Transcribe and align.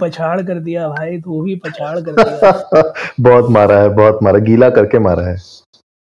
पछाड़ 0.00 0.40
कर 0.42 0.58
दिया 0.58 0.88
भाई 0.88 1.20
तू 1.20 1.42
भी 1.42 1.54
पछाड़ 1.56 1.98
कर 2.00 2.12
दिया। 2.12 2.82
बहुत 3.20 3.50
मारा 3.50 3.78
है 3.80 3.88
बहुत 3.88 4.18
मारा 4.22 4.38
गीला 4.38 4.70
करके 4.70 4.98
मारा 4.98 5.22
है। 5.22 5.36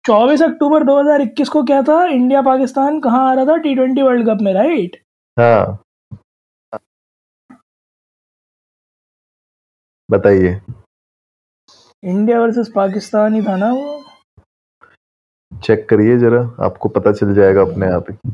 24 0.05 0.41
अक्टूबर 0.41 0.83
2021 0.83 1.49
को 1.49 1.63
क्या 1.63 1.81
था? 1.81 2.03
इंडिया 2.05 2.41
पाकिस्तान 2.41 2.99
कहाँ 2.99 3.29
आ 3.29 3.33
रहा 3.33 3.45
था? 3.45 3.57
टी 3.57 3.75
ट्वेंटी 3.75 4.01
वर्ल्ड 4.01 4.29
कप 4.29 4.41
में 4.41 4.53
राइट 4.53 5.01
हाँ। 5.37 5.79
बताइए। 10.09 10.61
इंडिया 12.03 12.39
वर्सेस 12.41 12.71
पाकिस्तान 12.75 13.35
ही 13.35 13.41
था 13.41 13.55
ना 13.57 13.71
वो। 13.73 14.03
चेक 15.51 15.89
करिए 15.89 16.17
जरा 16.17 16.39
आपको 16.65 16.89
पता 16.89 17.11
चल 17.11 17.33
जाएगा 17.33 17.61
अपने 17.61 17.87
आप 17.87 18.11
ही। 18.11 18.31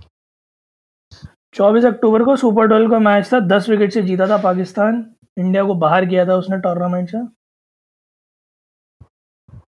24 1.54 1.86
अक्टूबर 1.86 2.23
को 2.23 2.36
सुपर 2.36 2.68
ट्वेल्व 2.68 2.92
का 2.92 3.00
मैच 3.00 3.34
था 3.34 3.39
दस 3.39 3.70
विकेट 3.70 3.94
से 3.94 4.02
जीता 4.02 4.28
था 4.28 4.38
पाकिस्तान। 4.38 5.16
इंडिया 5.42 5.64
को 5.64 5.76
बाहर 5.76 6.05
किया 6.05 6.26
था 6.28 6.36
उसने 6.36 6.58
टूर्नामेंट 6.60 7.10
से। 7.10 7.18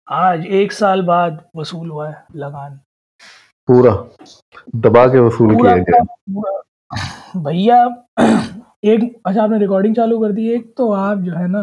आज 0.09 0.45
एक 0.55 0.71
साल 0.71 1.01
बाद 1.05 1.43
वसूल 1.55 1.89
हुआ 1.89 2.09
है 2.09 2.25
लगान। 2.35 2.79
पूरा। 3.67 3.91
दबा 4.75 5.05
के 5.07 5.19
वसूल 5.19 5.55
किया 5.55 5.75
गया। 5.79 7.41
भैया 7.43 7.83
एक 8.85 9.21
अच्छा 9.25 9.43
आपने 9.43 9.57
रिकॉर्डिंग 9.59 9.95
चालू 9.95 10.19
कर 10.19 10.31
दी। 10.31 10.49
एक 10.51 10.73
तो 10.77 10.91
आप 10.93 11.17
जो 11.19 11.33
है 11.33 11.47
ना 11.47 11.61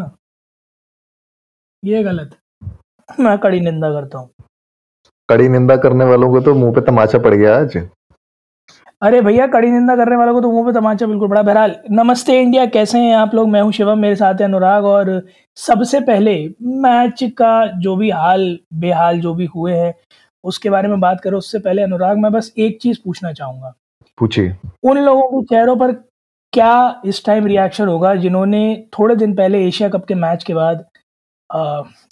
ये 1.83 2.03
गलत। 2.03 2.37
मैं 3.19 3.37
कड़ी 3.37 3.59
निंदा 3.59 3.91
करता 3.91 4.17
हूँ। 4.17 4.29
कड़ी 5.29 5.47
निंदा 5.49 5.75
करने 5.77 6.05
वालों 6.05 6.29
को 6.29 6.41
तो 6.41 6.53
मुँह 6.53 6.73
पे 6.73 6.81
तमाचा 6.81 7.19
पड़ 7.19 7.33
गया 7.33 7.57
आज। 7.57 7.77
अरे 9.01 9.19
भैया 9.21 9.45
कड़ी 9.47 9.69
निंदा 9.71 9.95
करने 9.95 10.15
वालों 10.15 10.33
को 10.33 10.41
तो 10.41 10.51
मुँह 10.51 10.65
पे 10.65 10.71
तमाचा 10.73 11.05
बिल्कुल 11.05 11.27
बड़ा 11.27 11.41
बहरहाल 11.41 11.75
नमस्ते 11.91 12.39
इंडिया 12.41 12.65
कैसे 12.65 12.99
हैं 12.99 13.15
आप 13.15 13.33
लोग? 13.35 13.49
मैं 13.49 13.61
हूँ 13.61 13.71
शिवम 13.71 13.99
मेरे 13.99 14.15
साथ 14.15 14.33
है 14.33 14.43
अनुराग 14.43 14.85
और 14.85 15.09
सबसे 15.57 15.99
पहले 16.01 16.35
मैच 16.61 17.23
का 17.37 17.65
जो 17.79 17.95
भी 17.95 18.09
हाल 18.09 18.57
बेहाल 18.73 19.19
जो 19.21 19.33
भी 19.33 19.45
हुए 19.45 19.73
हैं 19.73 19.93
उसके 20.43 20.69
बारे 20.69 20.87
में 20.87 20.99
बात 20.99 21.19
करो। 21.21 21.37
उससे 21.37 21.59
पहले 21.59 21.81
अनुराग 21.81 22.17
मैं 22.17 22.31
बस 22.31 22.51
एक 22.57 22.77
चीज़ 22.81 22.99
पूछना 23.05 23.31
चाहूँगा। 23.33 23.73
पूछिए। 24.17 24.55
उन 24.83 24.97
लोगों 24.97 25.29
के 25.31 25.45
चेहरों 25.45 25.75
पर 25.75 25.91
क्या 26.53 27.01
इस 27.05 27.23
टाइम 27.25 27.45
रिएक्शन 27.45 27.87
होगा 27.87 28.15
जिन्होंने 28.15 28.63
थोड़े 28.99 29.15
दिन 29.15 29.35
पहले 29.35 29.65
एशिया 29.67 29.89
कप 29.89 30.05
के 30.05 30.15
मैच 30.15 30.43
के 30.43 30.53
बाद 30.53 30.85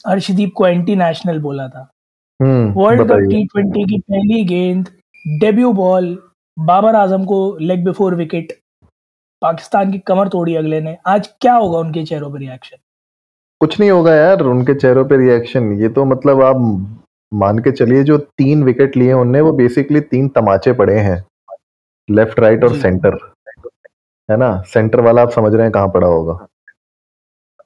हर्षदीप 0.07 0.51
को 0.55 0.67
एंटी 0.67 0.95
नेशनल 0.95 1.39
बोला 1.39 1.67
था? 1.69 1.89
वर्ल्ड 2.39 3.01
कप 3.01 3.29
टी 3.29 3.43
ट्वेंटी 3.45 3.85
की 3.85 3.99
पहली 4.01 4.43
गेंद 4.45 4.89
डेब्यू 5.41 5.71
बॉल 5.73 6.17
बाबर 6.57 6.95
आज़म 6.95 7.23
को 7.25 7.57
लेग 7.61 7.83
बिफोर 7.85 8.15
विकेट 8.15 8.51
पाकिस्तान 9.41 9.91
की 9.91 9.99
कमर 9.99 10.27
तोड़ी 10.27 10.55
अगले 10.55 10.79
ने। 10.81 10.95
आज 11.07 11.27
क्या 11.41 11.53
होगा 11.53 11.79
उनके 11.79 12.03
चेहरों 12.05 12.31
पर 12.31 12.39
रिएक्शन 12.39 12.77
कुछ 13.61 13.79
नहीं 13.79 13.89
होगा 13.91 14.13
यार 14.15 14.41
उनके 14.43 14.73
चेहरों 14.75 15.05
पे 15.05 15.17
रिएक्शन 15.17 15.71
ये 15.81 15.89
तो 15.89 16.05
मतलब 16.05 16.41
आप 16.43 16.55
मान 17.31 17.59
के 17.59 17.71
चलिए 17.71 18.03
जो 18.03 18.17
तीन 18.17 18.63
विकेट 18.63 18.97
लिए 18.97 19.13
उनने 19.13 19.41
वो 19.41 19.51
बेसिकली 19.53 19.99
तीन 20.01 20.27
तमाचे 20.29 20.73
पड़े 20.73 20.97
हैं। 20.99 21.23
लेफ़्ट 22.09 22.39
राइट 22.39 22.63
और 22.63 22.77
सेंटर 22.77 23.17
है 24.29 24.37
ना? 24.37 24.61
सेंटर 24.63 25.01
वाला 25.01 25.21
आप 25.21 25.31
समझ 25.31 25.53
रहे 25.53 25.63
हैं 25.63 25.71
कहाँ 25.71 25.87
पड़ा 25.87 26.07
होगा। 26.07 26.33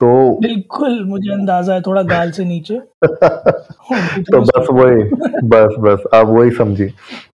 तो 0.01 0.39
बिल्कुल 0.41 1.03
मुझे 1.05 1.31
अंदाज़ा 1.33 1.73
है 1.73 1.81
थोड़ा 1.81 2.01
गाल 2.01 2.31
से 2.31 2.45
नीचे। 2.45 2.79
तो 3.03 4.41
बस 4.41 4.67
वही 4.71 5.03
बस 5.43 5.75
बस 5.79 6.03
आप 6.13 6.27
वही 6.27 6.51
समझिए। 6.51 6.89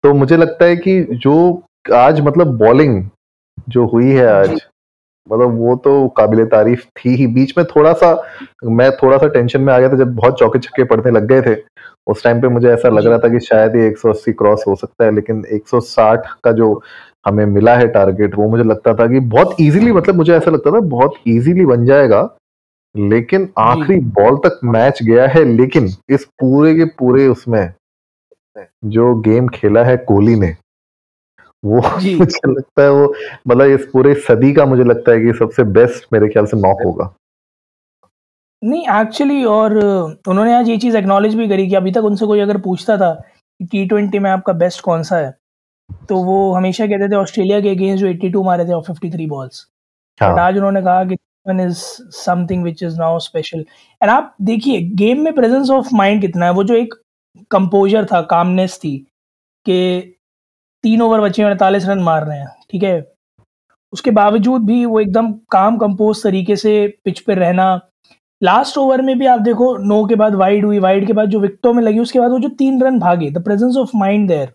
तो 0.04 0.14
मुझे 0.14 0.38
लगता 0.38 0.66
है 0.66 0.76
कि 0.76 1.02
जो 1.14 1.64
आज 1.94 2.22
मतलब 2.22 2.58
बॉलिंग 2.58 3.04
जो 3.70 3.86
हुई 3.88 4.12
है 4.12 4.28
आज 4.28 4.50
मतलब 5.28 5.58
वो 5.60 5.76
तो 5.76 6.08
काबिल 6.08 6.46
तारीफ़ 6.46 6.86
थी 7.00 7.16
ही। 7.16 7.28
बीच 7.28 7.54
में 7.58 7.66
थोड़ा 7.66 7.94
सा 7.94 8.14
मैं 8.66 8.92
थोड़ा 8.92 9.18
सा 9.18 9.28
टेंशन 9.28 9.62
में 9.62 9.74
आ 9.74 9.80
गया 9.80 9.90
था 9.90 9.98
जब 9.98 10.16
बहुत 10.16 10.40
चौके 10.40 10.60
छक्के 10.60 10.84
पड़ने 10.84 11.12
लग 11.12 11.28
गए 11.28 11.42
थे। 11.42 11.56
उस 12.08 12.24
टाइम 12.24 12.42
पे 12.42 12.48
मुझे 12.48 12.70
ऐसा 12.70 12.90
लग 12.90 13.06
रहा 13.08 13.18
था 13.18 13.30
कि 13.30 13.40
शायद 13.40 13.76
ये 13.76 13.88
180 13.88 14.32
क्रॉस 14.34 14.64
हो 14.68 14.76
सकता 14.76 15.06
है 15.06 15.16
लेकिन 15.16 15.44
160 15.54 16.26
का 16.44 16.52
जो 16.52 16.82
हमें 17.28 17.46
मिला 17.46 17.76
है 17.76 17.88
टारगेट 17.88 18.36
वो 18.36 18.48
मुझे 18.50 18.64
लगता 18.64 18.94
था 18.94 19.08
कि 19.08 19.20
बहुत 19.20 19.56
इजीली 19.60 19.92
मतलब 19.92 20.16
मुझे 20.16 20.34
ऐसा 20.34 20.52
लगता 20.52 20.72
था 20.72 20.80
बहुत 20.80 21.14
इजीली 21.28 21.66
बन 21.66 21.86
जाएगा। 21.86 22.22
लेकिन 22.98 23.50
आखिरी 23.60 24.00
बॉल 24.00 24.38
तक 24.38 24.60
मैच 24.64 25.04
गया 25.04 25.28
है 25.28 25.44
लेकिन 25.44 25.90
इस 26.10 26.26
पूरे 26.26 26.76
के 26.76 26.86
पूरे 26.86 27.28
उसमें 27.28 27.74
जो 28.86 29.16
गेम 29.16 29.48
खेला 29.48 29.84
है 29.84 29.98
कोहली 29.98 30.36
ने 30.36 30.56
वो 31.66 31.78
मुझे 32.18 32.52
लगता 32.52 32.84
है 32.84 32.92
वो 32.92 33.16
मतलब 33.48 33.66
इस 33.66 33.86
पूरे 33.94 34.14
सदी 34.14 34.54
का 34.54 34.66
मुझे 34.66 34.84
लगता 34.84 35.12
है 35.12 35.20
कि 35.20 35.34
सबसे 35.34 35.64
बेस्ट 35.64 36.08
मेरे 36.14 36.28
ख्याल 36.28 36.46
से 36.46 36.58
नॉक 36.58 36.82
होगा। 36.86 37.14
नहीं 38.64 38.88
एक्चुअली 39.02 39.44
और 39.44 39.78
उन्होंने 40.28 40.56
आज 40.56 40.70
ये 40.70 40.78
चीज़ 40.78 40.98
एक्नॉलेज 40.98 41.36
भी 41.36 41.48
करी 41.50 41.68
कि 41.70 41.76
अभी 41.76 41.92
तक 41.92 42.02
उनसे 42.02 42.26
कोई 42.26 42.40
अगर 42.40 42.58
पूछता 42.58 42.98
था 42.98 43.14
कि 43.14 43.66
टी 43.66 43.86
ट्वेंटी 43.86 44.20
में 44.20 44.32
आपका 44.32 44.54
बेस्ट 44.54 44.82
कौन 44.82 45.04
सा 45.04 45.18
है 45.18 45.38
तो 46.10 46.16
वो 46.16 46.54
हमेशा 46.54 46.88
कहते 46.88 47.10
थे 47.10 47.16
ऑस्ट्रेलिया 47.16 47.62
के 47.62 47.70
अगेंस्ट 47.70 48.06
जो 48.06 48.14
82 48.14 48.46
मारे 48.46 48.66
थे 48.66 48.74
और 48.74 48.84
53 48.84 49.28
बॉल्स 49.28 49.68
हाँ। 50.22 50.40
आज 50.40 50.58
उन्होंने 50.58 50.82
कहा 50.82 51.04
कि 51.04 51.16
one 51.46 51.60
is 51.60 51.78
something 52.16 52.64
which 52.64 52.84
is 52.84 52.98
now 53.00 53.20
special 53.20 53.60
and 54.02 54.10
आप 54.12 54.36
देखिए 54.42 54.82
गेम 54.96 55.22
में 55.24 55.34
प्रेजेंस 55.36 55.70
ऑफ़ 55.70 55.96
माइंड 55.96 56.22
कितना 56.22 56.46
है? 56.46 56.52
वो 56.52 56.64
जो 56.64 56.76
एक 56.76 56.94
कंपोजर 57.52 58.06
था 58.06 58.22
कामनेस 58.32 58.78
थी, 58.78 58.98
कि 59.66 60.18
तीन 60.84 61.02
ओवर 61.02 61.22
बचे, 61.22 61.44
अड़तालीस 61.44 61.86
रन 61.88 62.00
मार 62.02 62.26
रहे 62.26 62.38
हैं, 62.40 62.48
ठीक 62.72 62.84
है? 62.84 63.12
उसके 63.94 64.12
बावजूद 64.12 64.66
भी 64.66 64.84
वो 64.86 65.00
एकदम 65.00 65.32
काम 65.52 65.78
कंपोज 65.78 66.24
तरीके 66.24 66.56
से 66.56 66.72
पिच 67.06 67.20
पर 67.20 67.38
रहना। 67.38 67.80
लास्ट 68.42 68.78
ओवर 68.78 69.02
में 69.02 69.18
भी 69.20 69.26
आप 69.26 69.40
देखो, 69.42 69.76
नो 69.78 70.06
के 70.06 70.16
बाद 70.16 70.36
वाइड 70.36 70.66
हुई 70.66 70.80
वाइड 70.80 71.06
के 71.08 71.14
बाद 71.14 71.30
जो 71.30 71.40
विकटों 71.40 71.74
में 71.74 71.82
लगी, 71.84 72.00
उसके 72.00 72.20
बाद 72.20 72.32
वो 72.32 72.40
जो 72.40 72.50
तीन 72.60 72.82
रन 72.84 73.00
भागे 73.00 73.30
the 73.32 73.44
presence 73.44 73.78
of 73.78 73.92
mind 73.98 74.28
there 74.28 74.54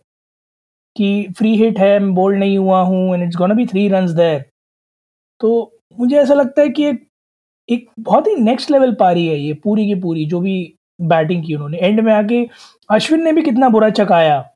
कि 0.96 1.34
फ्री 1.38 1.56
हिट 1.56 1.78
है, 1.78 1.98
मैं 1.98 2.14
बोल्ड 2.14 2.38
नहीं 2.38 2.58
हुआ 2.58 2.80
हूँ 2.82 3.14
and 3.14 3.22
it's 3.24 3.36
gonna 3.36 3.54
be 3.54 3.66
three 3.66 3.88
run 3.88 4.14
there 4.14 4.44
तो 5.40 5.75
मुझे 5.98 6.16
ऐसा 6.16 6.34
लगता 6.34 6.62
है 6.62 6.68
कि 6.68 6.86
एक 6.86 7.06
एक 7.70 7.90
बहुत 8.00 8.26
ही 8.26 8.36
नेक्स्ट 8.36 8.70
लेवल 8.70 8.94
पारी 8.94 9.26
है 9.26 9.38
ये 9.38 9.54
पूरी 9.54 9.86
की 9.86 9.94
पूरी 9.94 10.26
जो 10.26 10.40
भी 10.40 10.74
बैटिंग 11.00 11.46
की 11.46 11.54
उन्होंने। 11.54 11.78
एंड 11.78 12.00
में 12.00 12.12
आके 12.12 12.48
अश्विन 12.90 13.24
ने 13.24 13.32
भी 13.32 13.42
कितना 13.42 13.68
बुरा 13.68 13.90
चकाया 13.90 14.50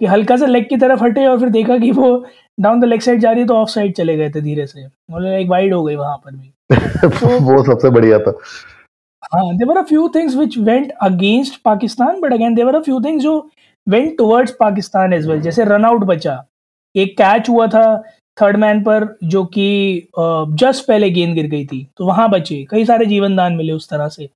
कि 0.00 0.06
हल्का 0.06 0.36
सा 0.36 0.46
लेग 0.46 0.68
की 0.68 0.76
तरफ़ 0.76 1.04
हटे 1.04 1.26
और 1.26 1.40
फिर 1.40 1.48
देखा 1.48 1.78
कि 1.78 1.90
वो 1.90 2.26
डाउन 2.60 2.80
द 2.80 2.84
लेग 2.84 3.00
साइड 3.00 3.20
जा 3.20 3.30
रही 3.30 3.40
है 3.40 3.46
तो 3.46 3.54
ऑफ़ 3.54 3.68
साइड 3.68 3.94
चले 3.94 4.16
गए 4.16 4.30
थे 4.30 4.40
धीरे 4.40 4.66
से। 4.66 4.86
मतलब 4.86 5.26
एक 5.26 5.48
वाइड 5.48 5.74
हो 5.74 5.84
गई 5.84 5.96
वहाँ 5.96 6.16
पर 6.16 6.36
भी। 6.36 6.52
तो, 6.72 7.38
वो 7.40 7.64
सबसे 7.64 7.90
बढ़िया 7.90 8.18
था। 8.18 8.38
हाँ 9.34 9.56
there 9.56 9.74
were 9.74 9.80
a 9.80 9.82
few 9.82 10.08
things 10.08 10.36
which 10.36 10.58
went 10.58 10.92
against 11.02 11.62
Pakistan 11.62 12.20
but 12.20 12.32
again 12.32 12.54
there 12.54 12.72
were 12.72 12.78
a 12.78 12.82
few 12.82 13.00
things 13.00 13.22
जो 13.22 13.50
went 13.88 14.18
towards 14.18 14.56
Pakistan 14.60 15.12
as 15.12 15.28
well 15.28 15.40
जैसे 15.40 15.64
रन 15.64 15.84
आउट 15.84 16.00
बचा। 16.00 16.44
एक 16.96 17.18
कैच 17.18 17.48
हुआ 17.48 17.66
था 17.66 18.04
थर्ड 18.36 18.56
मैन 18.56 18.82
पर, 18.82 19.06
जो 19.24 19.44
कि 19.46 20.08
जस्ट 20.12 20.86
पहले 20.86 21.10
गेंद 21.10 21.34
गिर 21.34 21.46
गई 21.48 21.64
थी 21.66 21.86
तो 21.96 22.06
वहाँ 22.06 22.28
बचे, 22.30 22.64
कई 22.70 22.84
सारे 22.84 23.06
जीवन 23.06 23.36
दान 23.36 23.54
मिले 23.56 23.72
उस 23.72 23.88
तरह 23.90 24.08
से। 24.08 24.28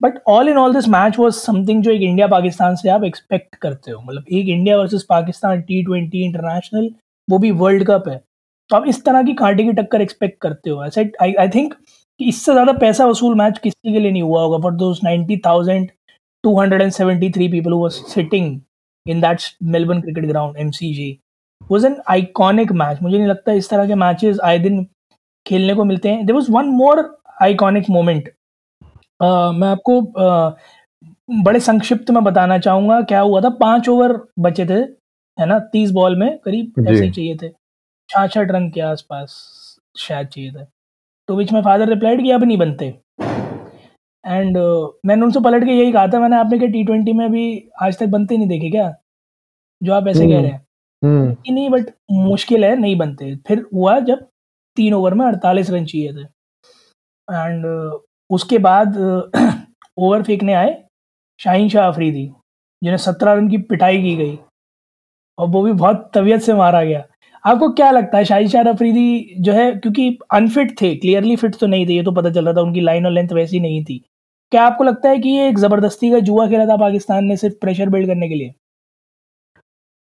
But 0.00 0.18
all 0.28 0.48
in 0.48 0.56
all 0.58 0.74
this 0.74 0.88
match 0.88 1.18
was 1.18 1.34
something 1.36 1.82
जो 1.82 1.90
एक 1.90 2.02
इंडिया 2.02 2.26
पाकिस्तान 2.28 2.74
से 2.76 2.88
आप 2.90 3.04
एक्सपेक्ट 3.04 3.54
करते 3.56 3.90
हो 3.90 4.00
मतलब 4.02 4.24
एक 4.30 4.48
India 4.48 4.76
versus 4.78 5.06
Pakistan 5.08 5.60
T 5.62 5.82
twenty 5.84 6.24
international 6.24 6.90
वो 7.28 7.38
भी 7.38 7.50
वर्ल्ड 7.52 7.84
कप 7.86 8.08
है। 8.08 8.20
तो 8.70 8.76
आप 8.76 8.86
इस 8.88 9.04
तरह 9.04 9.22
की 9.22 9.34
कांटे 9.34 9.64
की 9.64 9.72
टक्कर 9.72 10.00
एक्सपेक्ट 10.02 10.40
करते 10.42 10.70
हो। 10.70 10.80
आई 10.82 11.34
आई 11.34 11.48
थिंक 11.48 11.74
कि 12.20 12.24
इससे 12.24 12.52
ज़्यादा 12.52 12.72
पैसा 12.74 13.06
वसूल 13.06 13.34
मैच 13.34 13.58
किसी 13.58 13.92
के 13.92 13.98
लिए 13.98 14.10
नहीं 14.10 14.22
हुआ 14.22 14.42
होगा 14.42 14.58
for 14.58 14.72
those 14.74 15.00
ninety 15.04 15.36
thousand 15.46 15.90
two 16.44 16.58
hundred 16.60 16.82
and 16.82 16.92
seventy 16.92 17.30
three 17.30 17.48
people 17.48 17.88
sitting 17.92 18.58
in 19.06 19.20
that 19.20 19.42
Melbourne 19.64 20.00
cricket 20.00 20.26
ground 20.26 20.56
M 20.56 20.70
C 20.70 20.92
G 20.94 21.10
was 21.70 21.86
an 21.86 21.96
iconic 22.08 22.72
match 22.72 23.02
मुझे 23.02 23.16
नहीं 23.16 23.28
लगता 23.28 23.52
इस 23.52 23.70
तरह 23.70 23.86
के 23.86 23.94
मैचेस 23.94 24.38
आए 24.44 24.58
दिन 24.58 24.84
खेलने 25.46 25.74
को 25.74 25.84
मिलते 25.84 26.08
हैं। 26.08 26.26
There 26.26 26.34
was 26.36 26.50
one 26.52 26.68
more 26.76 27.00
iconic 27.42 27.90
moment 27.90 28.28
मैं 29.22 29.68
आपको 29.68 30.00
uh, 30.00 30.52
बड़े 31.44 31.60
संक्षिप्त 31.60 32.10
में 32.10 32.22
बताना 32.24 32.58
चाहूँगा 32.58 33.00
क्या 33.02 33.20
हुआ 33.20 33.40
था। 33.40 33.48
पाँच 33.50 33.88
ओवर 33.88 34.18
बचे 34.38 34.66
थे 34.66 34.80
है 35.38 35.46
ना? 35.46 35.58
तीस 35.72 35.90
बॉल 35.90 36.16
में 36.16 36.38
करीब 36.38 36.86
ऐसे 36.88 37.04
ही 37.04 37.10
चाहिए 37.10 37.36
थे। 37.42 37.48
छाछठ 38.08 38.50
रन 38.50 38.68
के 38.70 38.80
आसपास 38.80 39.34
शायद 39.98 40.26
चाहिए 40.26 40.50
थे। 40.52 40.64
तो 41.28 41.36
बीच 41.36 41.52
में 41.52 41.60
फादर 41.62 41.88
रिप्लाइड 41.88 42.22
कि 42.22 42.30
अब 42.30 42.44
नहीं 42.44 42.58
बनते। 42.58 42.86
एंड 44.24 44.58
uh, 44.58 44.88
मैंने 45.06 45.22
उनसे 45.22 45.40
पलट 45.40 45.64
के 45.64 45.70
यही 45.70 45.92
कहा 45.92 46.06
था 46.06 46.20
मैंने 46.20 46.36
आपने 46.36 46.58
क्या 46.58 46.68
टी 46.68 46.84
ट्वेंटी 46.84 47.12
में 47.12 47.30
भी 47.32 47.46
आज 47.82 47.98
तक 47.98 48.06
बनते 48.08 48.36
नहीं 48.36 48.48
देखे 48.48 48.70
क्या? 48.70 48.94
जो 49.82 49.92
आप 49.94 50.08
ऐसे 50.08 50.26
कह 50.28 50.40
रहे 50.40 50.50
हैं। 50.50 50.54
हम्म 50.54 50.65
कि 51.44 51.52
नहीं 51.52 51.70
बट 51.70 51.86
मुश्किल 52.10 52.64
है, 52.64 52.76
नहीं 52.76 52.96
बनते। 52.96 53.36
फिर 53.36 53.66
हुआ 53.74 54.00
जब 54.00 54.26
तीन 54.76 54.94
ओवर 54.94 55.14
में 55.14 55.26
अड़तालीस 55.26 55.70
रन 55.70 55.84
चाहिए 55.84 56.12
थे। 56.12 56.22
एंड 57.34 57.66
उसके 58.30 58.58
बाद 58.58 58.96
ओवर 59.98 60.22
फेंकने 60.22 60.54
आए, 60.54 60.84
शाहीन 61.38 61.68
शाह 61.68 61.88
अफरीदी, 61.88 62.26
जिन्हें 62.84 62.96
सत्रह 62.96 63.32
रन 63.32 63.48
की 63.48 63.58
पिटाई 63.58 64.02
की 64.02 64.16
गई। 64.16 64.38
और 65.38 65.48
वो 65.48 65.62
भी 65.62 65.72
बहुत 65.72 66.10
तबीयत 66.14 66.40
से 66.40 66.54
मारा 66.54 66.84
गया। 66.84 67.04
आपको 67.46 67.72
क्या 67.72 67.90
लगता 67.90 68.18
है 68.18 68.24
शाहिद 68.24 68.68
अफरीदी 68.68 69.34
जो 69.40 69.52
है, 69.52 69.72
क्योंकि 69.72 70.18
अनफिट 70.32 70.82
थे 70.82 70.96
क्लियरली 70.96 71.36
फिट 71.36 71.56
तो 71.56 71.66
नहीं 71.66 71.88
थे, 71.88 71.92
ये 71.92 72.02
तो 72.02 72.12
पता 72.12 72.30
चल 72.30 72.44
रहा 72.44 72.54
था, 72.54 72.60
उनकी 72.60 72.80
लाइन 72.80 73.06
और 73.06 73.12
लेंथ 73.12 73.28
वैसी 73.28 73.60
नहीं 73.60 73.84
थी। 73.84 74.04
क्या 74.50 74.62
आपको 74.62 74.84
लगता 74.84 75.08
है 75.08 75.18
कि 75.18 75.28
ये 75.28 75.48
एक 75.48 75.58
ज़बरदस्ती 75.58 76.10
का 76.10 76.18
जुआ 76.18 76.48
खेला 76.48 76.66
था 76.66 76.76
पाकिस्तान 76.76 77.24
ने 77.24 77.36
सिर्फ़ 77.36 77.56
प्रेशर 77.60 77.88
बिल्ड 77.88 78.06
करने 78.06 78.28
के 78.28 78.34
लिए? 78.34 78.54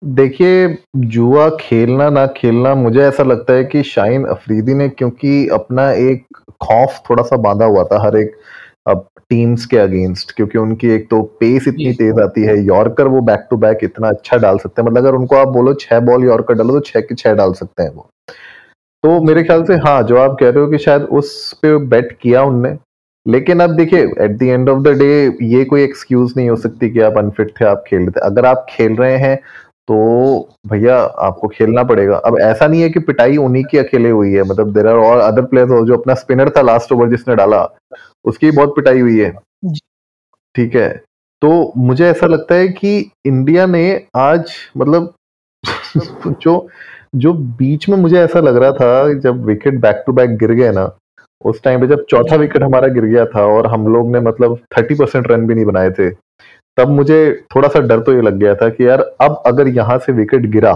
देखिए 0.04 0.78
जुआ 0.96 1.50
खेलना 1.60 2.10
ना 2.10 2.26
खेलना 2.28 2.74
मुझे 2.76 3.02
ऐसा 3.02 3.24
लगता 3.24 3.54
है 3.54 3.64
कि 3.64 3.84
शाइन 3.84 4.26
अफरीदी 4.26 4.74
ने 4.74 4.88
क्योंकि 4.90 5.48
अपना 5.48 5.92
एक 5.92 6.38
खौफ 6.64 7.02
थोड़ा 7.10 7.24
सा 7.24 7.38
बांधा 7.38 7.66
हुआ 7.66 7.84
था 7.84 8.02
हर 8.02 8.18
एक 8.18 8.36
अब 8.88 9.08
टीम्स 9.30 9.66
के 9.66 9.78
अगेंस्ट 9.78 10.32
क्योंकि 10.32 10.58
उनकी 10.58 10.88
एक 10.88 11.10
तो 11.10 11.22
पेस 11.40 11.68
इतनी 11.68 11.92
तेज 11.94 12.20
आती 12.20 12.44
है 12.44 12.58
यॉर्कर 12.66 13.08
वो 13.08 13.22
बैक 13.22 13.48
टू 13.50 13.58
बैक 13.58 13.80
इतना 13.84 14.10
अच्छा 14.10 14.38
डाल 14.38 14.58
सकते 14.58 14.82
हैं 14.82 14.90
मतलब 14.90 14.98
अगर 14.98 15.16
उनको 15.16 15.36
आप 15.36 15.48
बोलो 15.48 15.74
छह 15.74 16.00
बॉल 16.00 16.24
यॉर्कर 16.24 16.54
डालो 16.54 16.74
तो 16.74 16.80
छह 16.80 17.00
के 17.00 17.16
छह 17.16 17.34
डाल 17.34 17.54
सकते 17.54 17.84
हैं 17.84 17.94
वो। 17.96 18.10
तो 19.04 19.22
मेरे 19.24 19.44
ख्याल 19.44 19.64
से 19.64 19.76
हाँ 19.78 20.02
जो 20.04 20.18
आप 20.18 20.38
कह 20.40 20.50
रहे 20.50 20.64
हो 20.64 20.70
कि 20.72 20.78
शायद 20.78 21.02
उस 21.02 21.54
पे 21.62 21.78
बेट 21.88 22.18
किया 22.22 22.44
उनने 22.44 22.78
लेकिन 23.26 23.60
अब 23.60 23.76
देखिए 23.76 24.00
at 24.22 24.38
the 24.38 24.44
end 24.44 24.70
of 24.70 24.80
the 24.80 24.98
day 25.00 25.12
ये 25.48 25.64
कोई 25.66 25.84
एक्सक्यूज 25.84 26.34
नहीं 26.38 26.50
हो 26.50 26.56
सकती 26.56 26.90
कि 26.90 27.00
आप 27.00 27.18
अनफिट 27.18 27.52
थे 27.62 27.66
आप 27.66 27.84
खेल 27.88 28.00
रहे 28.00 28.12
थे। 28.12 28.20
अगर 28.20 28.46
आप 28.46 28.66
खेल 28.70 28.96
रहे 28.96 29.18
हैं 29.18 29.40
तो 29.90 30.50
भैया 30.68 30.98
आपको 30.98 31.48
खेलना 31.48 31.84
पड़ेगा। 31.84 32.18
अब 32.18 32.40
ऐसा 32.40 32.68
नहीं 32.68 32.82
है 32.82 32.90
कि 32.90 33.00
पिटाई 33.00 33.38
उन्हीं 33.38 33.64
की 33.64 33.78
अकेले 33.78 34.10
हुई 34.10 34.34
है। 34.34 34.44
मतलब 34.44 34.74
देर 34.74 34.88
आर 34.88 34.96
और 34.96 35.18
अदर 35.18 35.42
प्लेयर्स 35.42 35.88
जो 35.88 35.98
अपना 35.98 36.14
स्पिनर 36.14 36.50
था 36.50 36.62
लास्ट 36.62 36.92
ओवर 36.92 37.10
जिसने 37.10 37.36
डाला 37.36 37.70
उसकी 38.26 38.52
बहुत 38.52 38.76
पिटाई 38.76 39.00
हुई 39.00 39.20
है। 39.20 39.32
ठीक 40.56 40.76
है। 40.76 40.90
तो 41.42 41.74
मुझे 41.78 42.06
ऐसा 42.06 42.28
लगता 42.28 42.56
है 42.56 42.68
कि 42.68 43.12
इंडिया 43.26 43.66
ने 43.66 44.06
आज 44.16 44.52
मतलब 44.78 45.14
जो 46.42 46.68
जो 47.16 47.34
बीच 47.34 47.90
में 47.90 47.98
मुझे 47.98 48.20
ऐसा 48.20 48.40
लग 48.40 48.58
रहा 48.58 48.72
था 48.72 49.14
जब 49.14 49.46
विकेट 49.46 49.80
बैक 49.82 50.04
टू 50.08 50.14
बैक 50.14 50.38
गिर 50.38 50.52
गए 50.52 50.72
ना 50.72 50.98
उस 51.46 51.64
टाइम 51.64 51.82
पे 51.82 51.88
जब 51.88 52.06
चौथा 52.10 52.36
विकेट 52.36 52.64
हमारा 52.64 52.88
गिर 52.88 53.06
गया 53.06 53.26
था 53.26 53.46
और 53.46 53.68
हम 53.68 53.88
लोग 53.88 54.12
ने 54.12 54.20
मतलब 54.20 54.58
थर्टी 54.78 54.96
परसेंट 54.96 55.32
रन 55.32 55.48
भी 55.48 55.56
नहीं 55.56 55.66
बनाए 55.66 55.92
थे। 55.92 56.29
तब 56.78 56.90
मुझे 56.90 57.20
थोड़ा 57.56 57.68
सा 57.70 57.80
डर 57.82 58.00
तो 58.00 58.14
ये 58.14 58.22
लग 58.22 58.38
गया 58.38 58.54
था 58.56 58.70
कि 58.70 58.88
यार, 58.88 59.02
अब 59.22 59.42
अगर 59.48 59.68
यहाँ 59.70 59.98
से 60.00 60.12
विकेट 60.14 60.46
गिरा 60.52 60.74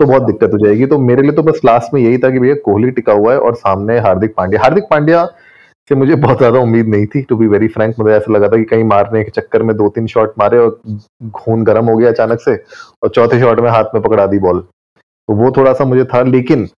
तो 0.00 0.06
बहुत 0.06 0.22
दिक्कत 0.22 0.50
हो 0.52 0.58
जाएगी। 0.58 0.86
तो 0.86 0.98
मेरे 1.00 1.22
लिए 1.22 1.32
तो 1.32 1.42
बस 1.42 1.60
लास्ट 1.64 1.94
में 1.94 2.00
यही 2.00 2.18
था 2.18 2.30
कि 2.30 2.38
भैया 2.38 2.54
कोहली 2.64 2.90
टिका 2.90 3.12
हुआ 3.12 3.32
है 3.32 3.38
और 3.40 3.54
सामने 3.56 3.98
हार्दिक 4.00 4.34
पांड्या। 4.36 4.60
हार्दिक 4.60 4.84
पांड्या 4.90 5.24
से 5.90 5.94
मुझे 5.94 6.14
बहुत 6.16 6.38
ज़्यादा 6.38 6.58
उम्मीद 6.60 6.88
नहीं 6.88 7.06
थी 7.06 7.22
टू 7.22 7.36
बी 7.36 7.46
वेरी 7.48 7.68
फ्रैंक 7.68 7.94
मुझे 7.98 8.12
ऐसा 8.12 8.32
लगा 8.32 8.48
था 8.48 8.56
कि 8.56 8.64
कहीं 8.64 8.84
मारने 8.86 9.22
के 9.24 9.30
चक्कर 9.30 9.62
में 9.62 9.74
दो 9.76 9.88
तीन 9.88 10.06
शॉट 10.06 10.34
मारे 10.38 10.58
और 10.58 10.80
खून 11.34 11.64
गर्म 11.64 11.86
हो 11.86 11.96
गया 11.96 12.10
अचानक 12.10 12.40
से 12.40 12.54
और 13.02 13.08
चौथे 13.08 13.40
शॉट 13.40 13.60
में 13.60 13.70
हाथ 13.70 13.94
में 13.94 14.02
पकड़ा 14.02 14.26
दी 14.26 14.38
बॉल 14.40 14.60
तो 14.60 15.34
वो 15.34 15.50
थोड़ा 15.56 15.72
सा 15.72 15.84
मुझे 15.84 16.04
था, 16.04 16.22
लेकिन 16.22 16.68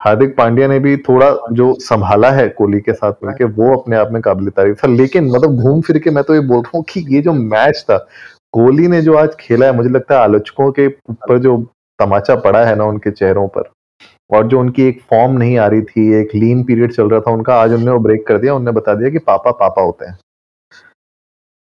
हार्दिक 0.00 0.36
पांड्या 0.36 0.66
ने 0.68 0.78
भी 0.78 0.96
थोड़ा 0.98 1.30
जो 1.52 1.72
संभाला 1.80 2.30
है 2.30 2.48
कोहली 2.48 2.80
के 2.80 2.92
साथ 2.92 3.12
मिलकर 3.24 3.44
वो 3.54 3.76
अपने 3.76 3.96
आप 3.96 4.12
में 4.12 4.20
काबिल 4.22 4.48
तारीफ़ 4.50 4.76
था। 4.76 4.88
लेकिन 4.88 5.30
मतलब 5.30 5.56
घूम 5.56 5.80
फिर 5.80 5.98
के 5.98 6.10
मैं 6.10 6.24
तो 6.24 6.34
ये 6.34 6.40
बोल 6.42 6.58
रहा 6.58 6.76
हूँ 6.76 6.84
कि 6.84 7.04
ये 7.08 7.20
जो 7.22 7.32
मैच 7.32 7.84
था, 7.90 7.96
कोहली 8.52 8.86
ने 8.88 9.00
जो 9.02 9.16
आज 9.16 9.34
खेला 9.40 9.66
है, 9.66 9.72
मुझे 9.72 9.90
लगता 9.90 10.14
है 10.14 10.20
आलोचकों 10.20 10.70
के 10.72 10.86
ऊपर 10.86 11.38
जो 11.38 11.56
तमाचा 11.98 12.34
पड़ा 12.36 12.64
है 12.64 12.74
ना 12.76 12.84
उनके 12.84 13.10
चेहरों 13.10 13.46
पर, 13.48 13.70
और 14.32 14.46
जो 14.48 14.60
उनकी 14.60 14.82
एक 14.82 15.00
फॉर्म 15.10 15.36
नहीं 15.38 15.58
आ 15.58 15.66
रही 15.66 15.82
थी, 15.82 16.12
एक 16.20 16.34
लीन 16.34 16.64
पीरियड 16.64 16.92
चल 16.92 17.08
रहा 17.08 17.20
था 17.20 17.32
उनका, 17.32 17.54
आज 17.54 17.72
उन्होंने 17.72 17.92
वो 17.92 17.98
ब्रेक 17.98 18.26
कर 18.26 18.38
दिया 18.38 18.54
उन्होंने 18.54 18.80
बता 18.80 18.94
दिया 18.94 19.10
कि 19.10 19.18
पापा 19.20 19.50
पापा 19.52 19.82
होते 19.82 20.06
हैं। 20.06 20.18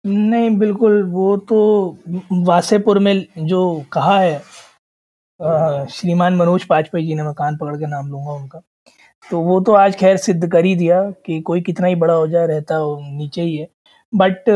नहीं, 0.04 0.50
बिल्कुल, 0.58 1.02
वो 1.02 1.36
तो 1.38 1.96
वासेपुर 2.32 2.98
में 2.98 3.26
जो 3.38 3.82
कहा 3.92 4.18
है 4.18 4.40
श्रीमान 5.40 6.36
मनोज 6.36 6.64
पाजपेयी 6.64 7.06
जी 7.06 7.14
ने 7.14 7.22
मैं 7.22 7.32
कान 7.34 7.56
पकड़ 7.56 7.76
के 7.78 7.86
नाम 7.86 8.08
लूँगा 8.10 8.32
उनका। 8.32 8.60
तो 9.24 9.40
वो 9.40 9.60
तो 9.60 9.72
आज 9.72 9.96
खैर 9.96 10.16
सिद्ध 10.16 10.50
कर 10.52 10.64
ही 10.64 10.74
दिया 10.76 11.02
कि 11.26 11.40
कोई 11.40 11.60
कितना 11.60 11.86
ही 11.86 11.94
बड़ा 11.94 12.14
हो 12.14 12.26
जाए 12.28 12.46
रहता 12.46 12.78
वो 12.78 12.98
नीचे 13.18 13.42
ही 13.42 13.56
है। 13.56 13.68
बट 14.12 14.48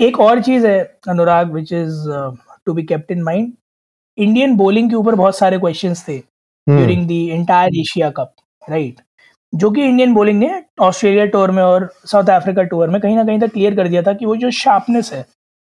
एक 0.00 0.20
और 0.20 0.42
चीज़ 0.42 0.66
है 0.66 0.78
Anurag 1.08 1.52
which 1.52 1.72
is 1.72 2.04
to 2.66 2.72
be 2.74 2.82
kept 2.82 3.10
in 3.12 3.22
mind 3.22 3.52
Indian 4.18 4.56
bowling 4.56 4.90
के 4.90 4.96
ऊपर 4.96 5.14
बहुत 5.14 5.38
सारे 5.38 5.58
क्वेश्चन 5.58 5.94
थे 6.08 6.18
during 6.66 7.06
the 7.08 7.12
entire 7.32 7.78
Asia 7.80 8.10
cup 8.10 8.34
right 8.70 9.00
जो 9.52 9.70
कि 9.70 9.82
इंडियन 9.82 10.14
बॉलिंग 10.14 10.38
ने 10.38 10.62
ऑस्ट्रेलिया 10.80 11.26
टूर 11.26 11.50
में 11.50 11.62
और 11.62 11.88
साउथ 12.04 12.30
अफ्रीका 12.30 12.62
टूर 12.62 12.88
में 12.90 13.00
कहीं 13.00 13.16
ना 13.16 13.24
कहीं 13.24 13.40
तक 13.40 13.52
क्लियर 13.52 13.76
कर 13.76 13.88
दिया 13.88 14.02
था 14.02 14.12
कि 14.12 14.26
वो 14.26 14.36
जो 14.36 14.50
शार्पनेस 14.52 15.12
है 15.12 15.22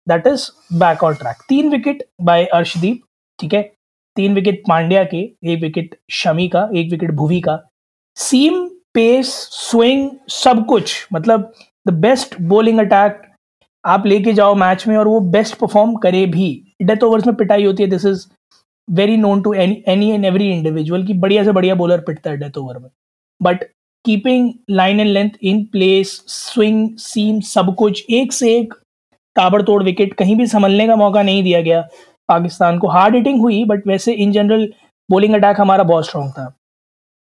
that 0.08 0.28
is 0.28 0.50
back 0.80 1.04
on 1.04 1.14
track 1.14 1.46
तीन 1.50 1.70
विकेट 1.70 2.04
बाय 2.22 2.46
अर्शदीप 2.46 3.04
ठीक 3.40 3.54
है? 3.54 3.70
तीन 4.16 4.34
विकेट 4.34 4.62
पांड्या 4.68 5.04
के, 5.04 5.18
एक 5.18 5.62
विकेट 5.62 5.96
शमी 6.12 6.48
का, 6.50 6.70
एक 6.76 6.92
विकेट 6.92 7.12
भुवी 7.12 7.42
का। 7.42 7.60
सीम 8.18 8.68
पेस 8.94 9.28
स्विंग 9.52 10.10
सब 10.30 10.66
कुछ 10.66 11.08
मतलब 11.14 11.52
द 11.88 11.94
बेस्ट 11.94 12.36
बॉलिंग 12.42 12.80
अटैक 12.80 13.22
आप 13.84 14.06
लेके 14.06 14.34
जाओ 14.34 14.56
मैच 14.56 14.88
में 14.88 14.96
और 14.98 15.08
वो 15.08 15.20
बेस्ट 15.32 15.56
परफॉर्म 15.56 15.96
करे 15.96 16.26
भी। 16.26 16.76
डेथ 16.82 17.04
ओवर्स 17.04 17.28
में 17.28 17.36
पिटाई 17.36 17.66
होती 17.66 17.84
है 17.84 17.90
this 17.90 18.06
is 18.06 18.26
very 18.88 19.18
known 19.18 19.42
to 19.42 19.54
any 19.54 19.84
any 19.88 20.10
and 20.12 20.26
every 20.26 20.50
individual 20.52 21.06
की 21.08 21.14
बढ़िया 21.14 21.44
से 21.44 21.52
बढ़िया 21.52 21.76
बॉलर 21.76 22.02
पिटता 22.08 22.30
है 22.30 22.38
डेथ 22.38 22.58
ओवर 22.58 22.78
में। 22.80 22.90
But 23.42 23.64
keeping 24.06 24.52
line 24.70 25.00
and 25.00 25.10
length 25.10 25.30
in 25.42 25.64
place 25.64 26.12
swing 26.28 26.90
seam 26.98 27.40
सब 27.40 27.76
कुछ, 27.76 28.06
एक 28.10 28.34
से 28.34 28.56
एक 28.58 28.74
ताबड़तोड़ 29.36 29.84
विकेट 29.84 30.14
कहीं 30.14 30.36
भी 30.36 30.48
संभलने 30.48 30.88
का 30.88 30.96
मौका 30.96 31.22
नहीं 31.22 31.44
दिया 31.44 31.62
गया। 31.62 31.88
पाकिस्तान 32.32 32.80
को 32.80 32.88
हार्ड 32.98 33.16
हिटिंग 33.16 33.40
हुई 33.42 33.64
बट 33.66 33.88
वैसे 33.88 34.14
इन 34.26 34.32
जनरल 34.32 34.68
बॉलिंग 35.10 35.36
अटैक 35.36 35.60
हमारा 35.62 35.84
बहुत 35.94 36.06
स्ट्रॉन्ग 36.08 36.32
था 36.38 36.54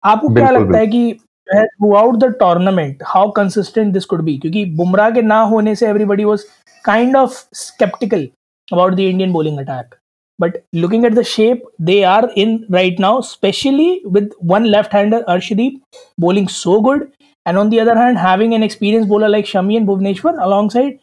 आपको 0.04 0.34
क्या 0.36 0.50
लगता 0.52 0.78
है 0.78 0.88
कि 0.88 1.14
throughout 1.96 2.16
the 2.20 2.34
tournament 2.40 3.04
how 3.08 3.32
consistent 3.32 3.94
this 3.94 4.06
could 4.14 4.22
be 4.24 4.38
क्योंकि 4.38 4.66
बुमराह 4.78 5.10
के 5.12 5.22
ना 5.22 5.42
होने 5.54 5.76
से 5.76 5.88
everybody 5.88 6.24
was 6.26 6.44
kind 6.86 7.18
of 7.18 7.44
sceptical 7.64 8.30
about 8.68 8.94
the 8.94 9.00
Indian 9.00 9.34
bowling 9.34 9.60
attack 9.60 9.96
But 10.40 10.64
looking 10.74 11.06
at 11.06 11.16
the 11.16 11.24
shape 11.24 11.64
they 11.80 12.04
are 12.04 12.30
in 12.36 12.66
right 12.70 12.98
now, 13.00 13.20
especially 13.20 14.02
with 14.06 14.32
one 14.40 14.66
left-hander 14.66 15.24
Arshdeep 15.24 15.82
bowling 16.18 16.48
so 16.48 16.82
good, 16.82 17.12
and 17.46 17.58
on 17.58 17.70
the 17.70 17.80
other 17.80 17.96
hand 17.96 18.18
having 18.18 18.54
an 18.54 18.64
experienced 18.64 19.10
bowler 19.10 19.30
like 19.30 19.46
Shami 19.46 19.78
and 19.78 19.88
Bhuvneshwar 19.88 20.34
alongside 20.42 21.00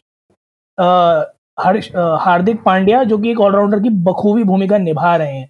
Hardik 1.61 2.61
Pandya 2.63 3.03
जो 3.03 3.17
कि 3.17 3.31
एक 3.31 3.39
allrounder 3.41 3.79
की 3.79 3.89
बखूबी 4.03 4.43
भूमिका 4.43 4.77
निभा 4.77 5.15
रहे 5.15 5.33
हैं। 5.33 5.49